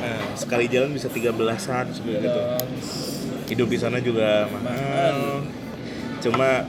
[0.01, 2.41] Nah, sekali jalan bisa 13-an seperti gitu.
[3.53, 5.45] Hidup di sana juga mahal.
[6.21, 6.65] Cuma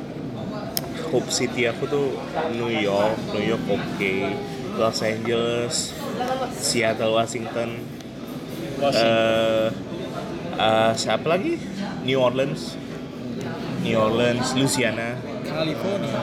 [1.15, 2.11] Hope City aku tuh
[2.59, 4.15] New York, New York oke,
[4.75, 5.95] Los Angeles,
[6.51, 7.87] Seattle, Washington,
[8.83, 9.71] eh
[10.59, 11.55] eh, siapa lagi?
[12.03, 12.75] New Orleans,
[13.87, 15.15] New Orleans, Louisiana,
[15.47, 16.21] California.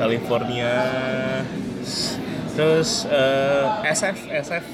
[0.00, 0.74] California,
[2.56, 4.64] terus eh, SF, SF,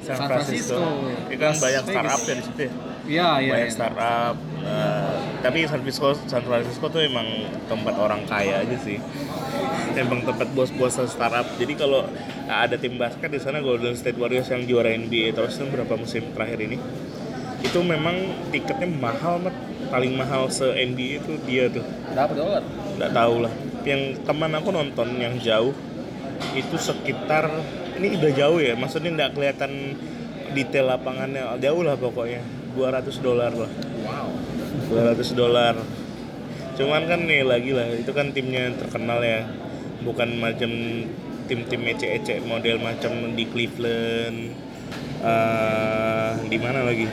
[0.00, 0.80] San San Francisco.
[0.80, 1.28] Francisco.
[1.28, 2.62] Itu kan banyak startup ya di situ.
[2.64, 2.72] ya.
[3.04, 3.52] Iya, iya.
[3.52, 3.76] banyak iya.
[3.76, 4.93] startup eh,
[5.44, 7.28] tapi San Francisco San Francisco tuh emang
[7.68, 8.96] tempat orang kaya aja sih.
[9.92, 11.44] Emang tempat bos-bos startup.
[11.60, 12.08] Jadi kalau
[12.48, 16.32] ada tim basket di sana Golden State Warriors yang juara NBA terus kan berapa musim
[16.32, 16.80] terakhir ini?
[17.60, 19.52] Itu memang tiketnya mahal mat.
[19.92, 21.84] Paling mahal se NBA itu dia tuh.
[22.08, 22.64] Berapa dolar?
[22.96, 23.52] nggak tahu lah.
[23.84, 25.76] Yang teman aku nonton yang jauh
[26.56, 27.52] itu sekitar
[28.00, 29.92] ini udah jauh ya maksudnya nggak kelihatan
[30.56, 31.52] detail lapangannya.
[31.60, 32.40] Jauh lah pokoknya.
[32.74, 33.70] 200 dolar lah.
[34.02, 34.53] Wow.
[34.90, 35.74] 200 dolar.
[36.74, 39.46] Cuman kan nih lagi lah itu kan timnya terkenal ya.
[40.02, 40.70] Bukan macam
[41.44, 44.38] tim-tim ece-ece model macam di Cleveland
[45.22, 47.06] eh, di mana lagi?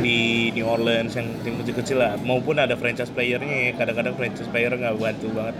[0.00, 2.12] Di New Orleans yang tim kecil-kecil lah.
[2.20, 5.56] Maupun ada franchise playernya ya kadang-kadang franchise player nggak bantu banget.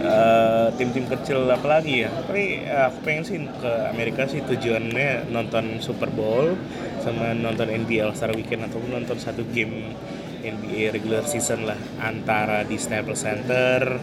[0.00, 2.10] Eh, tim-tim kecil apalagi ya.
[2.10, 6.56] Tapi eh, aku pengen sih ke Amerika sih tujuannya nonton Super Bowl
[7.00, 9.96] sama nonton NBA Star Weekend ataupun nonton satu game
[10.40, 14.00] NBA regular season lah antara di Staples Center,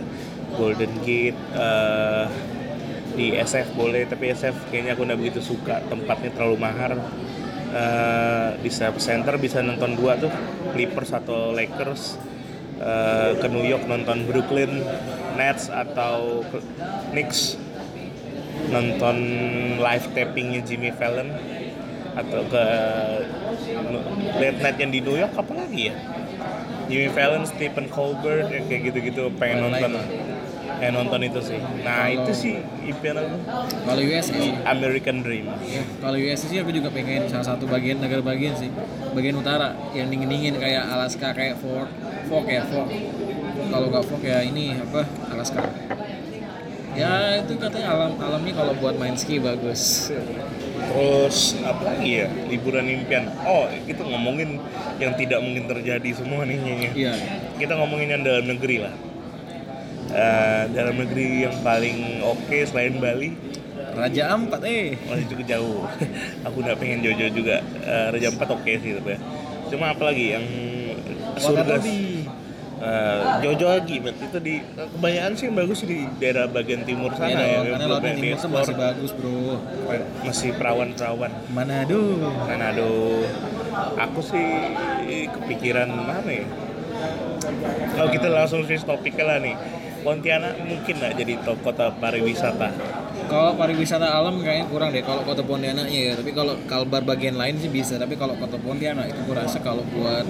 [0.54, 2.26] Golden Gate, eh,
[3.18, 5.82] di SF boleh tapi SF kayaknya aku nggak begitu suka.
[5.90, 7.02] Tempatnya terlalu mahal.
[7.68, 10.32] Eh, di Staples Center bisa nonton dua tuh
[10.74, 12.18] Clippers atau Lakers.
[12.78, 14.86] Eh, ke New York nonton Brooklyn
[15.34, 16.46] Nets atau
[17.14, 17.58] Knicks.
[18.70, 19.18] Nonton
[19.82, 21.57] live tappingnya Jimmy Fallon
[22.18, 22.64] atau ke
[24.38, 25.96] late night yang di New York apa lagi ya?
[26.88, 29.92] Jimmy Fallon, Stephen Colbert ya kayak gitu-gitu pengen nonton.
[30.78, 31.58] eh nonton itu sih.
[31.82, 33.34] Nah Kalau- itu sih impian aku
[33.82, 34.54] Kalau US sih.
[34.62, 35.50] American Dream.
[35.66, 37.26] Ya, kalau US sih aku juga pengen.
[37.26, 38.70] Salah satu bagian negara bagian sih.
[39.10, 41.90] Bagian utara yang dingin dingin kayak Alaska kayak Fort
[42.26, 42.86] Fog ya Fog
[43.68, 45.66] kalau nggak Fog ya ini apa Alaska.
[46.94, 50.14] Ya itu katanya alam alamnya kalau buat main ski bagus
[50.88, 52.28] terus apa lagi ya?
[52.48, 53.30] Liburan impian.
[53.44, 54.58] Oh itu ngomongin
[54.98, 56.88] yang tidak mungkin terjadi semua nih nyanyi.
[56.96, 57.14] iya.
[57.60, 58.94] Kita ngomongin yang dalam negeri lah.
[60.08, 63.36] Eh, dalam negeri yang paling oke selain Bali?
[63.98, 64.96] Raja Ampat eh.
[65.10, 65.82] Masih cukup jauh.
[66.48, 67.60] Aku nggak pengen Jojo juga.
[67.84, 69.20] Eh, Raja Empat oke sih tapi ya.
[69.68, 70.46] cuma apa lagi yang
[71.36, 72.17] surga Wakatobi
[72.78, 77.34] Eh, Jojo lagi bet itu di kebanyakan sih yang bagus di daerah bagian timur sana
[77.34, 79.38] Iya ya karena lautnya yang timur tuh masih bagus bro.
[80.22, 81.32] Masih perawan-perawan.
[81.50, 82.02] Manado.
[82.46, 83.26] Manado.
[83.98, 84.46] Aku sih
[85.34, 86.46] kepikiran mana ya?
[87.98, 89.58] Kalau kita langsung switch topik lah nih.
[90.06, 92.70] Pontianak mungkin nggak jadi top kota pariwisata
[93.28, 96.14] Kalau pariwisata alam kayaknya kurang deh kalau kota Pontianaknya ya.
[96.16, 97.96] Tapi kalau Kalbar bagian lain sih bisa.
[97.96, 100.24] Tapi kalau kota Pontianak itu gue rasa kalau buat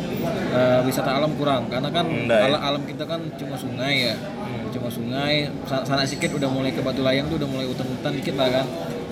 [0.51, 1.67] eh, wisata alam kurang.
[1.67, 2.05] Karena kan
[2.41, 2.49] ya?
[2.49, 4.15] ala- alam kita kan cuma sungai ya.
[4.69, 5.45] Cuma sungai.
[5.63, 8.65] Sa- Sana sedikit udah mulai ke Batu Layang tuh udah mulai hutan-hutan dikit lah kan.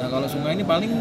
[0.06, 0.94] Nah kalau sungai ini paling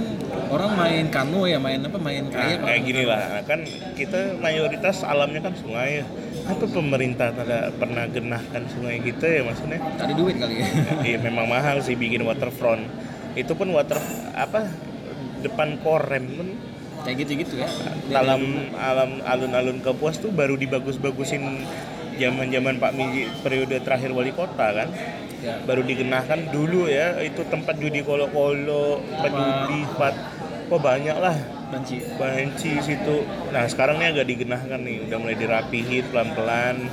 [0.48, 2.00] orang main kano ya, main apa?
[2.00, 2.64] Main Nah, kayak.
[2.64, 3.60] kayak gini lah, kan
[4.00, 6.04] kita mayoritas alamnya kan sungai ya.
[6.48, 9.76] Apa pemerintah tidak pernah genahkan sungai kita ya maksudnya?
[10.00, 10.66] Tak ada duit kali ya.
[11.12, 12.88] Iya memang mahal sih bikin waterfront.
[13.36, 14.00] Itu pun water
[14.32, 14.72] apa
[15.44, 16.48] depan korem pun
[17.04, 17.68] kayak gitu-gitu ya.
[18.16, 21.44] alam alam alun-alun Kapuas tuh baru dibagus-bagusin
[22.16, 24.88] zaman-zaman Pak Miji periode terakhir wali kota kan.
[25.44, 25.60] Ya.
[25.68, 29.40] Baru digenahkan dulu ya itu tempat judi kolo-kolo, tempat Apa?
[29.44, 30.14] judi, tempat
[30.64, 31.36] kok banyak lah
[31.68, 32.00] Banci.
[32.16, 33.28] banci situ.
[33.52, 36.88] Nah sekarang ini agak digenahkan nih, udah mulai dirapihin pelan-pelan.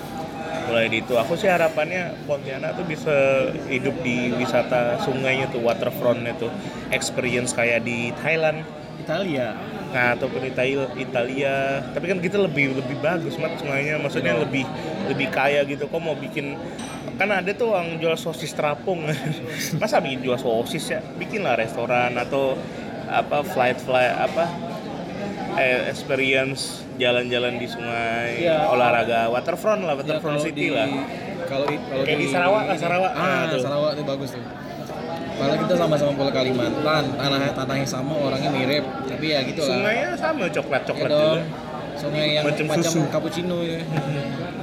[0.68, 6.36] Mulai di itu, aku sih harapannya Pontianak tuh bisa hidup di wisata sungainya tuh, waterfrontnya
[6.36, 6.52] tuh,
[6.92, 8.68] experience kayak di Thailand.
[9.02, 9.58] Italia.
[9.92, 11.82] Nah, ataupun Italia, Italia.
[11.92, 14.64] Tapi kan kita lebih lebih bagus mat sungainya, maksudnya lebih
[15.10, 15.90] lebih kaya gitu.
[15.90, 16.56] Kok mau bikin
[17.22, 19.06] kan ada tuh yang jual sosis terapung.
[19.82, 21.00] Masa bikin jual sosis ya?
[21.16, 22.58] Bikinlah restoran atau
[23.06, 24.50] apa flight flight apa
[25.54, 28.66] eh, experience jalan-jalan di sungai, Iya.
[28.68, 30.88] olahraga waterfront lah, Ya, waterfront kalau city di- lah.
[31.44, 33.12] Kalau kalau Kayak di Sarawak lah, Sarawak.
[33.12, 33.62] Ah, Nah, tuh.
[33.62, 34.44] Sarawak itu bagus tuh.
[35.36, 39.70] Padahal kita sama-sama pulau Kalimantan, tanah tanahnya sama, orangnya mirip, tapi ya gitu lah.
[39.74, 41.22] Sungainya sama Ya coklat-coklat dong.
[41.38, 41.44] juga.
[41.98, 43.02] Sungai yang Macam macam, susu.
[43.10, 43.82] cappuccino ya.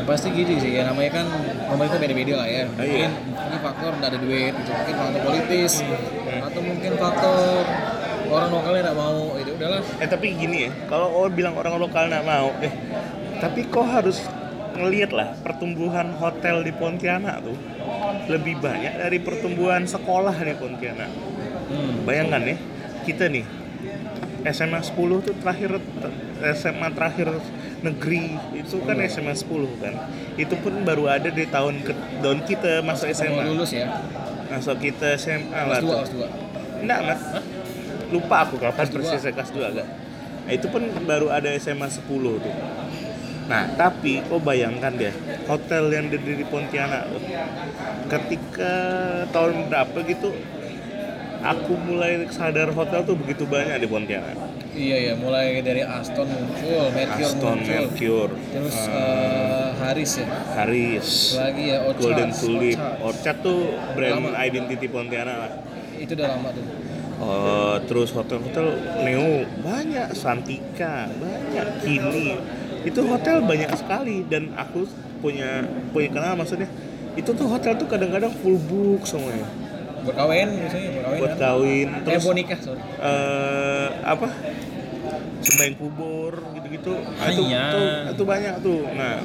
[0.00, 0.08] ya.
[0.08, 1.26] Pasti gitu sih ya namanya kan
[1.68, 2.64] pemerintah beda-beda lah ya.
[2.64, 2.64] Iya.
[2.74, 3.10] Mungkin
[3.50, 4.70] ini faktor nggak ada duit, gitu.
[4.72, 6.46] mungkin faktor politis, Hmm.
[6.46, 7.64] atau mungkin faktor
[8.30, 9.82] orang lokalnya nggak mau, itu udahlah.
[9.98, 12.72] Eh tapi gini ya, kalau kau bilang orang lokal nggak mau, eh
[13.42, 14.22] tapi kau harus
[14.78, 17.58] ngelihat lah pertumbuhan hotel di Pontianak tuh
[18.32, 21.10] lebih banyak dari pertumbuhan sekolah di Pontianak.
[21.70, 22.06] Hmm.
[22.06, 22.56] Bayangkan ya,
[23.04, 23.44] kita nih
[24.46, 25.82] SMA 10 tuh terakhir
[26.56, 27.28] SMA terakhir
[27.80, 29.94] negeri itu kan SMA 10 kan.
[30.36, 33.42] Itu pun baru ada di tahun ke tahun kita masuk SMA.
[33.48, 33.88] lulus ya.
[34.50, 35.96] Masuk kita SMA lah Kelas dua, tuh.
[36.02, 36.28] kelas dua.
[36.80, 37.22] Enggak, Mas.
[38.10, 38.96] Lupa aku kapan Kelas dua.
[39.00, 39.86] persisnya kelas 2 agak.
[40.40, 42.54] Nah, itu pun baru ada SMA 10 tuh.
[43.46, 45.10] Nah, tapi kau bayangkan deh,
[45.46, 47.22] hotel yang ada di Pontianak tuh.
[48.10, 48.74] Ketika
[49.34, 50.30] tahun berapa gitu
[51.40, 54.38] aku mulai sadar hotel tuh begitu banyak di Pontianak.
[54.70, 60.26] Iya ya, mulai dari Aston muncul, Mercure Aston, muncul, Mercure, terus eh, eh, Haris ya,
[60.54, 63.02] Haris, lagi ya Orchard, Golden Tulip, Orchard.
[63.02, 63.60] Orchard tuh
[63.98, 64.38] brand Lama.
[64.38, 65.52] identity Pontianak lah.
[65.98, 66.64] itu udah lama tuh.
[67.20, 68.66] Oh, terus hotel-hotel
[69.04, 72.40] Neo banyak, Santika banyak, Kini.
[72.80, 74.24] Itu hotel banyak sekali.
[74.24, 74.88] Dan aku
[75.20, 76.64] punya punya kenal maksudnya
[77.12, 79.44] itu tuh hotel tuh kadang-kadang full book semuanya
[80.10, 81.20] Buat kawin biasanya, buat kawin.
[81.20, 81.38] buat kan?
[81.40, 82.80] kawin Eh, terus buat nikah, sorry.
[82.82, 84.26] eh, apa
[85.40, 87.64] sembahyang kubur gitu-gitu Nah, itu, Iya.
[87.70, 89.16] tuh itu banyak tuh nah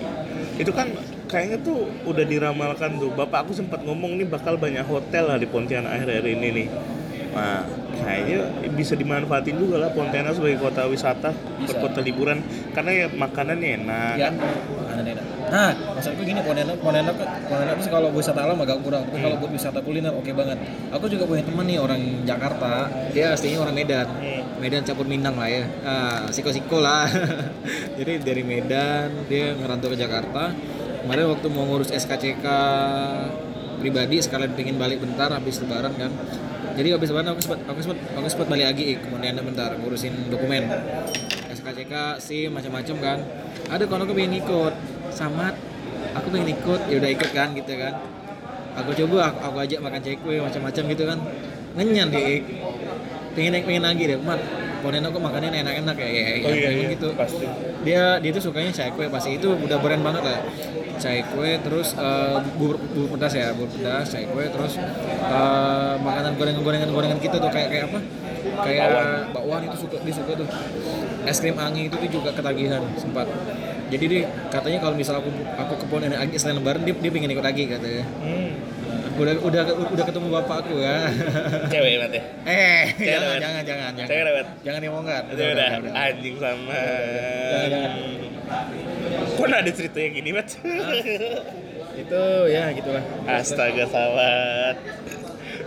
[0.56, 0.88] itu kan
[1.26, 5.45] kayaknya tuh udah diramalkan tuh bapak aku sempat ngomong nih bakal banyak hotel lah di
[5.45, 6.67] Pontianak akhir-akhir ini nih
[7.34, 7.67] nah
[7.98, 8.38] kayaknya
[8.71, 11.76] bisa dimanfaatin juga lah Pontianak sebagai kota wisata Bisa.
[11.76, 12.39] kota liburan
[12.71, 14.30] karena ya makanannya enak Ya.
[15.56, 17.15] Nah, maksudku gini, Pontianak, Pontianak,
[17.48, 20.60] Pontianak tuh kalau wisata alam agak kurang, tapi kalau buat wisata kuliner oke banget.
[20.91, 24.04] Aku juga punya teman nih orang Jakarta, dia aslinya orang Medan.
[24.04, 24.60] Hmm.
[24.60, 25.63] Medan campur Minang lah ya.
[25.88, 27.08] Ah, siko-siko lah.
[27.98, 30.52] Jadi dari Medan dia ngerantau ke Jakarta.
[31.08, 32.46] Kemarin waktu mau ngurus SKCK
[33.80, 36.12] pribadi sekalian pengen balik bentar habis lebaran kan.
[36.76, 40.28] Jadi habis lebaran aku sempat aku sempat aku sempat balik lagi ke Pontianak bentar ngurusin
[40.28, 40.68] dokumen.
[41.56, 43.18] SKCK, SIM macam-macam kan.
[43.65, 44.74] Ada kalau aku pengen ikut,
[45.15, 45.56] sama
[46.12, 47.95] aku pengen ikut, ya udah ikut kan gitu kan.
[48.75, 51.19] aku coba aku, aku ajak makan cekwe macam-macam gitu kan.
[51.80, 52.43] Ngenyan deh.
[53.32, 54.19] Pengen pengen lagi deh.
[54.19, 54.39] Mat
[54.84, 57.10] Poneno kok makannya enak-enak ya, ya, ya oh iya, iya gitu.
[57.15, 57.47] pasti.
[57.88, 59.39] Dia dia tuh sukanya cekwe pasti.
[59.39, 60.39] Itu udah brand banget lah.
[60.99, 66.89] Cekwe terus eh, bubur, bubur pedas ya bubur pedas cekwe terus eh, makanan gorengan gorengan
[66.91, 67.99] gorengan kita tuh kayak kayak apa?
[68.62, 68.88] Kayak
[69.32, 70.47] bakwan itu suka dia suka tuh.
[71.25, 73.25] Es krim angin itu tuh juga ketagihan sempat
[73.95, 77.31] jadi dia katanya kalau misal aku aku ke Pontianak lagi selain lebaran dia dia pengen
[77.31, 78.03] ikut lagi katanya.
[78.19, 78.51] Hmm.
[79.15, 79.63] udah udah
[79.95, 81.08] udah ketemu bapak aku ya.
[81.71, 82.19] Cewek mati
[82.51, 83.39] eh Cewek jangan lewat.
[83.39, 84.10] jangan jangan jangan.
[84.12, 84.45] Cewek lewat.
[84.67, 86.81] jangan diomongkan itu udah anjing sama.
[87.47, 87.91] Jangan, jangan.
[89.36, 90.47] kok ada ceritanya gini mat?
[91.95, 93.03] Itu ya gitulah.
[93.23, 94.75] Astaga sawat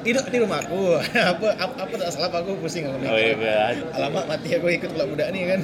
[0.02, 0.80] di, di rumahku
[1.32, 5.04] apa apa, apa tak salah aku pusing aku oh iya alamak mati aku ikut pula
[5.04, 5.60] muda nih kan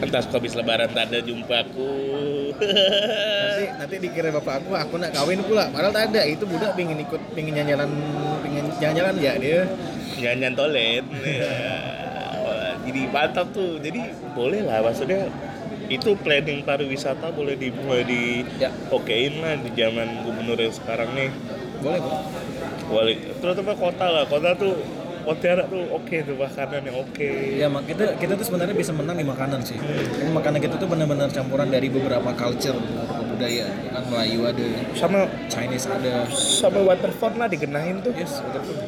[0.00, 2.16] pantas kok habis lebaran tak ada jumpaku
[2.56, 5.68] nanti nanti dikira bapak aku aku nak kawin pula.
[5.72, 6.22] Padahal tak ada.
[6.28, 7.90] Itu budak pengen ikut pengen jalan-jalan
[8.44, 9.60] pengen jalan-jalan ya dia?
[10.16, 11.04] Jangan toilet.
[11.24, 11.52] Ya.
[12.86, 13.80] jadi mantap tuh.
[13.80, 14.00] Jadi
[14.36, 14.84] boleh lah.
[14.84, 15.28] Maksudnya
[15.86, 18.74] itu planning pariwisata boleh di mulai di Ya.
[18.90, 21.30] okein lah di zaman gubernur yang sekarang nih.
[21.80, 22.20] Boleh kok
[22.86, 23.16] boleh.
[23.40, 24.24] Terutama kota lah.
[24.28, 24.74] Kota tuh
[25.26, 27.30] Pontianak tuh oke tuh makanan yang oke.
[27.58, 29.74] Ya mak kita kita tuh sebenarnya bisa menang di makanan sih.
[29.74, 34.06] Karena makanan kita tuh benar-benar campuran dari beberapa culture beberapa budaya Ya kan?
[34.06, 36.30] Melayu ada sama Chinese ada.
[36.30, 38.14] sama waterfront lah digenain tuh.
[38.14, 38.78] Yes betul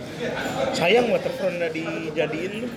[0.79, 2.71] sayang waterfront nggak dijadiin tuh.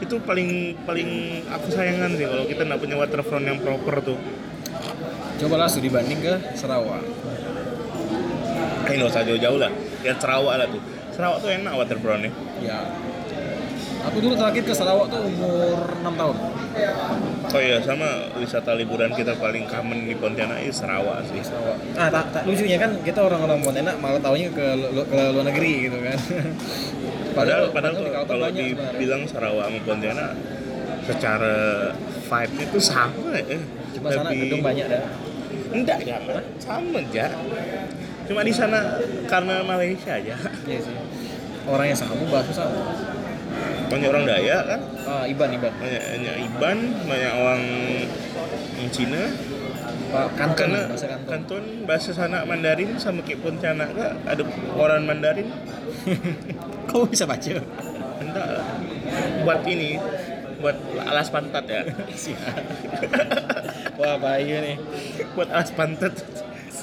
[0.00, 4.16] Itu paling paling aku sayangan sih kalau kita nggak punya waterfront yang proper tuh.
[5.44, 7.04] Coba studi banding ke Sarawak.
[8.88, 9.68] Ini nggak usah jauh-jauh lah.
[10.00, 12.78] Ya Sarawak lah tuh Sarawak tuh enak waterfrontnya ya.
[14.06, 16.36] Aku dulu terakhir ke Sarawak tuh umur 6 tahun.
[17.46, 18.04] Oh iya sama
[18.36, 21.40] wisata liburan kita paling common di Pontianak itu Sarawak sih.
[21.40, 21.78] Sarawak.
[21.96, 25.88] Ah tak, tak lucunya kan kita orang-orang Pontianak malah taunya ke, lu- ke luar negeri
[25.88, 26.16] gitu kan.
[27.36, 30.30] Padahal padahal di kalau- kalau dibilang Sarawak sama Pontianak
[31.06, 31.56] secara
[32.28, 33.58] vibe-nya tuh sama ya.
[33.96, 35.02] Cuma sana Lebih- gedung banyak dah.
[35.66, 36.16] Enggak ya
[36.62, 37.26] sama aja
[38.26, 38.98] cuma di sana
[39.30, 40.34] karena Malaysia aja.
[40.66, 40.96] Iya sih.
[41.66, 42.80] Orang yang sama bahasa sama.
[43.86, 44.80] Banyak orang Dayak kan?
[45.06, 45.72] Ah Iban Iban.
[45.78, 47.62] Banyak, banyak Iban banyak orang
[48.78, 49.22] yang Cina.
[50.06, 53.90] Pak Kanton karena bahasa Kanton kanton bahasa sana Mandarin sama kayak Pontianak
[54.26, 54.42] ada
[54.78, 55.50] orang Mandarin.
[56.90, 57.58] Kau bisa baca?
[58.22, 58.62] Entah
[59.42, 59.98] buat ini
[60.58, 61.82] buat alas pantat ya.
[64.00, 64.76] Wah bahaya nih.
[65.36, 66.14] Buat alas pantat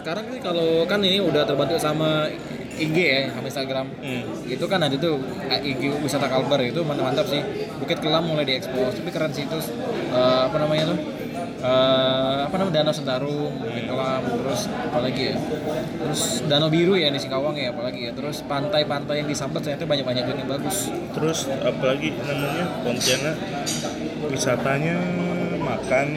[0.04, 2.28] sekarang sih kalau kan ini udah terbantu sama
[2.76, 3.88] IG ya sama Instagram.
[4.04, 4.24] Hmm.
[4.44, 5.16] itu kan ada tuh
[5.48, 7.40] eh, IG wisata Kalbar itu mantap mantap sih.
[7.80, 9.72] Bukit Kelam mulai diekspos tapi keren sih terus
[10.12, 11.00] eh, apa namanya tuh
[11.64, 15.36] Eh, apa namanya Danau Sentarung Bukit Kelam terus apalagi ya?
[15.96, 18.12] Terus Danau Biru ya di Singkawang ya apalagi ya?
[18.12, 20.92] Terus pantai-pantai yang disambat ternyata banyak-banyak yang bagus.
[21.16, 23.36] Terus apalagi namanya Pontianak
[24.28, 25.00] wisatanya
[25.56, 26.08] makan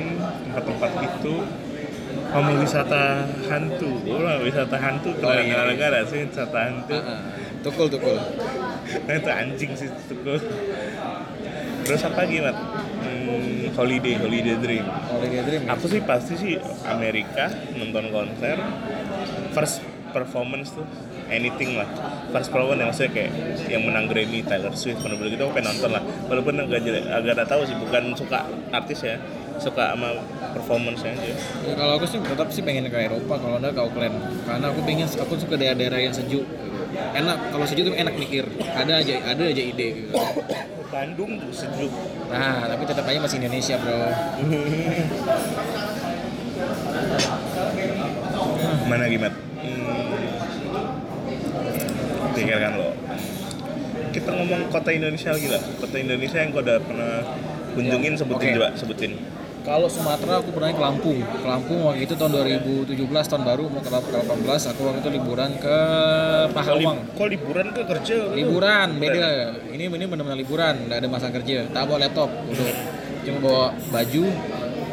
[0.51, 1.35] tempat-tempat itu
[2.31, 3.03] sama wisata
[3.49, 3.91] hantu.
[4.11, 5.63] Oh wisata hantu Oh, kalau iya, iya.
[5.69, 6.97] negara sih wisata hantu.
[6.97, 7.21] Heeh.
[7.65, 8.15] tukul tukul.
[9.07, 10.15] Nah itu anjing sih itu
[11.87, 12.55] terus apa lagi mat?
[13.03, 14.87] Hmm, holiday holiday dream.
[14.87, 15.75] Holiday Dream ya?
[15.75, 17.47] aku sih pasti sih Amerika
[17.79, 18.59] nonton konser.
[19.55, 20.87] First performance tuh
[21.31, 21.87] anything lah.
[22.35, 23.31] First performance yang maksudnya kayak
[23.71, 26.03] yang menang Grammy Taylor Swift bener-bener gitu aku pengen nonton lah.
[26.27, 29.17] Walaupun agak agak gak tahu sih bukan suka artis ya
[29.61, 30.09] suka sama
[30.53, 31.33] performance aja.
[31.65, 34.17] Ya, kalau aku sih tetap sih pengen ke Eropa kalau enggak ke Auckland.
[34.45, 36.45] Karena aku pengen aku suka daerah-daerah yang sejuk.
[36.47, 36.77] Gitu.
[36.97, 38.45] enak kalau sejuk tuh enak mikir.
[38.61, 40.17] Ada aja ada aja ide gitu.
[40.89, 41.93] Bandung tuh sejuk.
[42.33, 44.01] Nah tapi tetap aja masih Indonesia bro.
[48.87, 50.15] Mana gimana hmm,
[52.33, 52.91] pikirkan lo.
[54.15, 55.61] Kita ngomong kota Indonesia lagi lah.
[55.77, 57.21] Kota Indonesia yang kau udah pernah
[57.77, 58.57] kunjungin sebutin Oke.
[58.57, 59.13] coba sebutin
[59.67, 61.19] kalau Sumatera aku pernah ke Lampung.
[61.19, 62.31] Ke Lampung waktu itu tahun
[62.87, 65.77] 2017 tahun baru mau ke 18 aku waktu itu liburan ke
[66.55, 68.31] Pahawang kau liburan ke kerja?
[68.31, 69.27] Liburan beda.
[69.75, 71.67] Ini ini benar-benar liburan nggak ada masa kerja.
[71.75, 72.75] Tak bawa laptop duduk.
[73.27, 74.25] Cuma bawa baju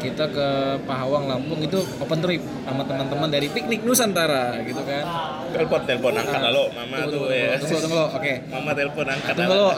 [0.04, 0.48] kita ke
[0.84, 5.04] Pahawang Lampung itu open trip sama teman-teman dari piknik Nusantara gitu kan.
[5.50, 7.56] Telepon telepon angkat Ah, lo mama tunggu, tuh tunggu, ya.
[7.56, 8.32] tunggu tunggu lo oke.
[8.48, 9.70] Mama telepon angkat tunggu lo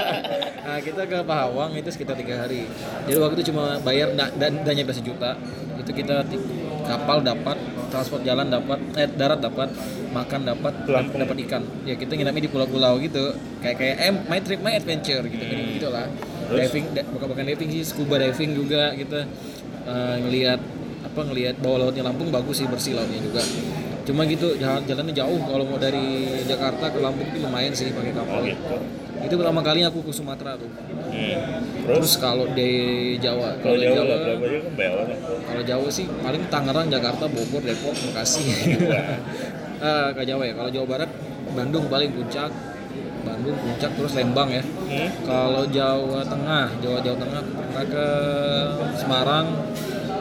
[0.62, 2.68] nah kita ke Pahawang itu sekitar tiga hari.
[3.04, 5.34] Jadi waktu itu cuma bayar da- dan dan nyampe sejuta.
[5.74, 6.22] Itu kita
[6.84, 7.56] kapal dapat
[7.88, 9.68] transport jalan dapat eh darat dapat
[10.10, 11.62] makan dapat dapat ikan.
[11.82, 13.32] Ya kita nginapnya di pulau-pulau gitu.
[13.58, 16.06] Kayak kayak eh my trip my adventure gitu gitu, gitu lah.
[16.48, 19.24] Diving da- bukan bukan diving sih scuba diving juga kita
[19.86, 20.60] eh, ngelihat
[21.02, 23.42] apa ngelihat bawah lautnya Lampung bagus sih bersih lautnya juga.
[24.02, 25.40] Cuma gitu jalan jalannya jauh.
[25.46, 28.40] Kalau mau dari Jakarta ke Lampung itu lumayan sih pakai kapal.
[28.40, 28.76] Oh gitu.
[29.22, 30.66] itu pertama kali aku ke Sumatera tuh.
[30.66, 31.62] Hmm.
[31.86, 32.12] terus Terus?
[32.18, 32.70] kalau di
[33.22, 34.34] Jawa kalau di Jawa Jawa kan
[35.14, 35.18] lah.
[35.46, 38.42] kalau Jawa sih paling Tangerang Jakarta Bogor Depok Bekasi.
[39.82, 40.54] Eh, ke Jawa ya.
[40.54, 41.10] Kalau Jawa Barat
[41.58, 42.54] Bandung paling puncak.
[43.26, 44.62] Bandung puncak terus Lembang ya
[44.92, 45.08] Hmm?
[45.24, 48.06] kalau Jawa Tengah Jawa Jawa Tengah pernah ke
[48.94, 49.46] Semarang.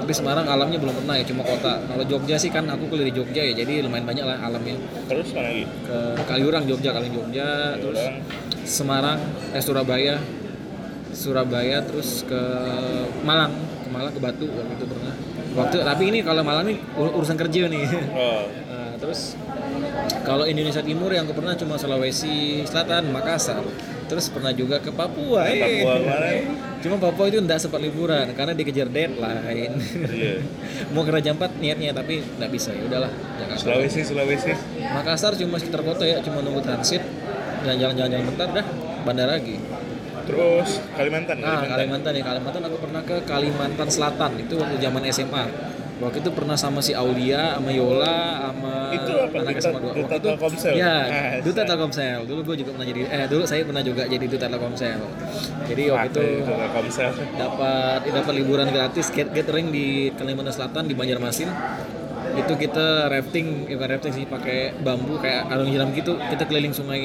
[0.02, 1.78] Tapi Semarang alamnya belum pernah ya cuma kota.
[1.80, 4.74] Kalau Jogja sih kan aku kuliah di Jogja ya jadi lumayan banyak lah alamnya.
[5.06, 5.64] Terus mana lagi?
[5.86, 7.50] ke Kaliurang Jogja Kaliurang Jogja.
[7.78, 8.02] Terus
[8.64, 9.20] Semarang
[9.52, 10.18] eh Surabaya.
[11.12, 12.42] Surabaya terus ke
[13.22, 13.52] Malang.
[13.78, 15.14] Ke Malang ke Batu waktu itu pernah.
[15.54, 17.84] Waktu tapi ini kalau Malang nih ur- urusan kerja nih.
[18.10, 19.36] Oh, Nah, terus
[20.22, 23.60] kalau Indonesia Timur yang aku pernah cuma Sulawesi Selatan Makassar
[24.12, 25.64] terus pernah juga ke Papua eh.
[25.64, 26.42] Papua kemarin.
[26.84, 29.72] cuma Papua itu enggak sempat liburan karena dikejar deadline
[30.12, 30.44] Iya.
[30.94, 33.08] mau ke Raja Ampat niatnya tapi nggak bisa ya udahlah
[33.40, 34.52] Jakarta Sulawesi, Sulawesi.
[34.84, 37.00] Makassar cuma sekitar kota ya cuma nunggu transit
[37.64, 38.66] dan jalan-jalan bentar dah
[39.08, 39.56] bandara lagi
[40.22, 41.42] Terus Kalimantan.
[41.42, 45.44] Nah, Kalimantan ya Kalimantan aku pernah ke Kalimantan Selatan itu waktu zaman SMA.
[46.02, 49.38] Waktu itu pernah sama si Aulia, sama Yola, sama Itu apa?
[49.38, 49.92] anak SMA dua.
[49.94, 50.74] Waktu itu, Telkomsel?
[50.74, 52.20] Ya, Ah, duta Telkomsel.
[52.26, 55.00] Dulu gue juga pernah jadi, eh dulu saya pernah juga jadi duta Telkomsel.
[55.64, 56.52] Jadi waktu itu
[57.38, 61.50] dapat dapat liburan gratis get- gathering di Kalimantan Selatan di Banjarmasin.
[62.32, 66.16] Itu kita rafting, ya bukan rafting sih pakai bambu kayak karung jeram gitu.
[66.18, 67.04] Kita keliling sungai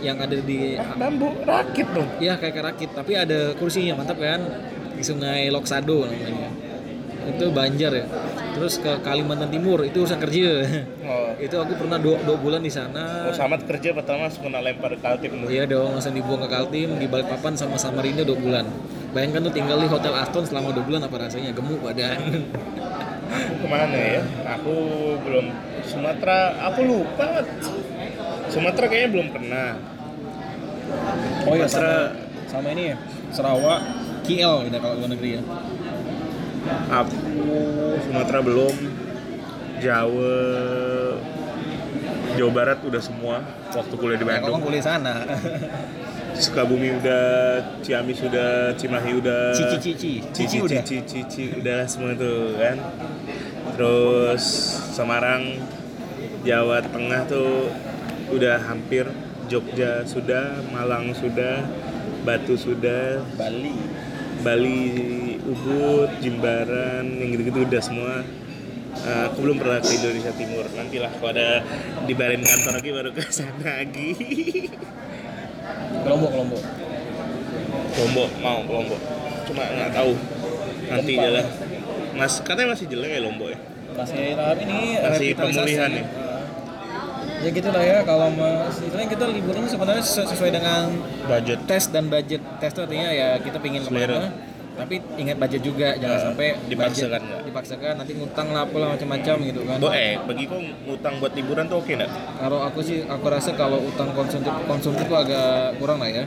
[0.00, 2.08] yang ada di Bambu rakit dong.
[2.16, 4.40] Iya kayak kerakit, tapi ada kursinya mantap kan
[4.90, 6.48] di Sungai Loksado namanya.
[7.24, 8.06] Itu Banjar ya.
[8.54, 10.62] Terus ke Kalimantan Timur itu urusan kerja.
[11.04, 11.34] Oh.
[11.44, 13.26] itu aku pernah dua, dua bulan di sana.
[13.26, 15.44] Oh, Samad kerja pertama langsung kena lempar ke Kaltim.
[15.50, 18.64] Iya dong, langsung dibuang ke Kaltim di Balikpapan sama Samarinda dua bulan.
[19.14, 22.18] Bayangkan tuh tinggal di Hotel Aston selama dua bulan apa rasanya gemuk badan.
[23.34, 24.22] Aku ke mana ya?
[24.60, 24.74] Aku
[25.26, 25.46] belum
[25.82, 26.54] Sumatera.
[26.70, 27.42] Aku lupa.
[28.46, 29.68] Sumatera kayaknya belum pernah.
[31.48, 32.14] Oh iya Sumatera-
[32.46, 32.96] sama, sama ini ya
[33.34, 33.80] Sarawak,
[34.22, 35.42] KL gitu kalau luar negeri ya.
[36.90, 37.16] Aku
[38.04, 38.74] Sumatera belum.
[39.82, 40.34] Jawa
[42.34, 44.58] Jawa Barat udah semua waktu kuliah di Bandung.
[44.64, 45.22] kuliah sana.
[46.34, 49.54] Sukabumi udah, Ciamis udah, Cimahi udah.
[49.54, 50.82] Cici cici Cici, udah.
[50.82, 52.76] cici, cici, udah semua tuh kan.
[53.78, 54.42] Terus
[54.90, 55.62] Semarang,
[56.42, 57.70] Jawa Tengah tuh
[58.34, 59.06] udah hampir.
[59.44, 61.62] Jogja sudah, Malang sudah,
[62.24, 63.76] Batu sudah, Bali.
[64.44, 68.20] Bali, Ubud, Jimbaran, yang gitu-gitu udah semua.
[69.04, 70.68] Eh, aku belum pernah ke Indonesia Timur.
[70.76, 71.64] Nantilah kalau ada
[72.04, 74.10] dibarin kantor lagi baru ke sana lagi.
[76.04, 76.62] Kelompok kelompok.
[77.94, 79.00] Lombok mau Lombok.
[79.48, 80.12] Cuma nggak tahu.
[80.92, 81.44] Nanti jalan.
[82.14, 83.58] Mas katanya masih jelek ya Lombok ya.
[83.94, 86.04] masih ini Masih pemulihan ya?
[87.44, 90.88] Ya gitulah ya kalau mas istilahnya kita liburan sebenarnya sesu- sesuai dengan
[91.22, 91.58] Budget.
[91.64, 92.40] tes dan budget.
[92.56, 94.32] Tes itu artinya ya kita pingin ke mana
[94.74, 99.36] tapi ingat budget juga jangan Nah, sampai dipaksakan budget- dipaksakan nanti ngutang lah apalah macam-macam
[99.44, 99.78] gitu kan.
[99.78, 102.10] Bo eh bagi kau ngutang buat liburan tuh oke nggak?
[102.34, 106.24] kalau aku sih aku rasa kalau utang konsumtif konsumtif tuh agak kurang lah ya.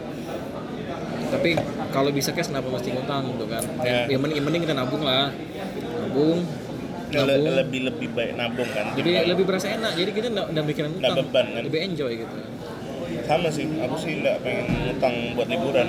[1.28, 1.60] Tapi
[1.92, 3.64] kalau bisa cash kenapa mesti ngutang gitu kan?
[3.84, 4.08] Ya.
[4.08, 5.28] yang mending, yang mending kita nabung lah.
[6.00, 6.40] Nabung
[7.08, 8.86] Le- nabung lebih lebih baik nabung kan.
[8.94, 11.62] jadi daripada- lebih berasa enak jadi kita nggak mikirin Nggak utang beban, kan?
[11.64, 12.36] lebih enjoy gitu
[13.24, 13.68] sama sih.
[13.78, 15.88] Aku sih nggak pengen ngutang buat liburan.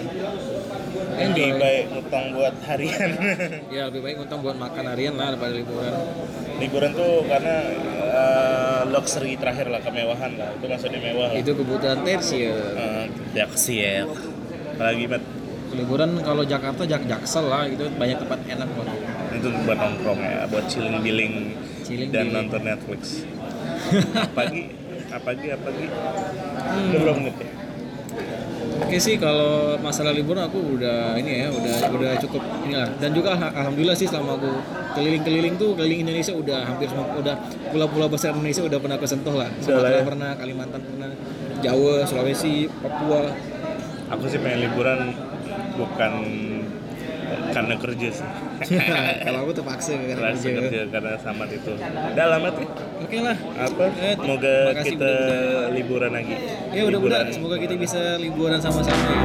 [1.17, 3.11] enjoy Lebih baik ngutang buat harian.
[3.75, 5.95] ya lebih baik utang buat makan harian lah daripada liburan
[6.59, 7.55] liburan tuh karena
[8.11, 10.51] eh, luxury terakhir lah kemewahan lah.
[10.53, 11.39] Itu maksudnya mewah lah.
[11.39, 13.47] itu kebutuhan tersier Eh, ya
[14.75, 15.23] Apalagi mat
[15.69, 18.87] liburan kalau Jakarta jak jaksel lah gitu banyak tempat enak kok
[19.31, 21.35] itu buat nongkrong ya, buat chilling billing
[21.81, 22.37] Chilling dan billing.
[22.39, 23.01] nonton Netflix.
[24.39, 24.73] pagi,
[25.09, 25.87] apagi, apagi.
[25.87, 26.89] Hmm.
[26.89, 27.51] Udah berapa menit ya?
[28.79, 33.35] Oke sih kalau masalah liburan aku udah ini ya udah udah cukup inilah dan juga
[33.35, 34.55] alha- alhamdulillah sih selama aku
[34.95, 37.35] keliling-keliling tuh keliling Indonesia udah hampir semua udah
[37.69, 40.05] pulau-pulau besar Indonesia udah pernah kesentuh lah lah Sumatera ya.
[40.07, 41.11] pernah Kalimantan pernah
[41.59, 43.35] Jawa Sulawesi Papua
[44.09, 45.11] Aku sih pengen liburan
[45.75, 46.13] bukan
[47.59, 48.29] karena kerja sih.
[48.69, 50.91] Ya, kalau aku terpaksa karena terpaksa kerja, kerja kan.
[50.99, 51.79] karena sama itu.
[51.79, 52.67] Udah lama tuh
[53.07, 53.37] oke lah.
[53.55, 53.85] Apa?
[53.95, 55.13] Ya, semoga kita
[55.75, 56.35] liburan lagi.
[56.75, 58.99] Ya udah-udah semoga kita bisa liburan sama-sama.
[58.99, 59.23] Ya.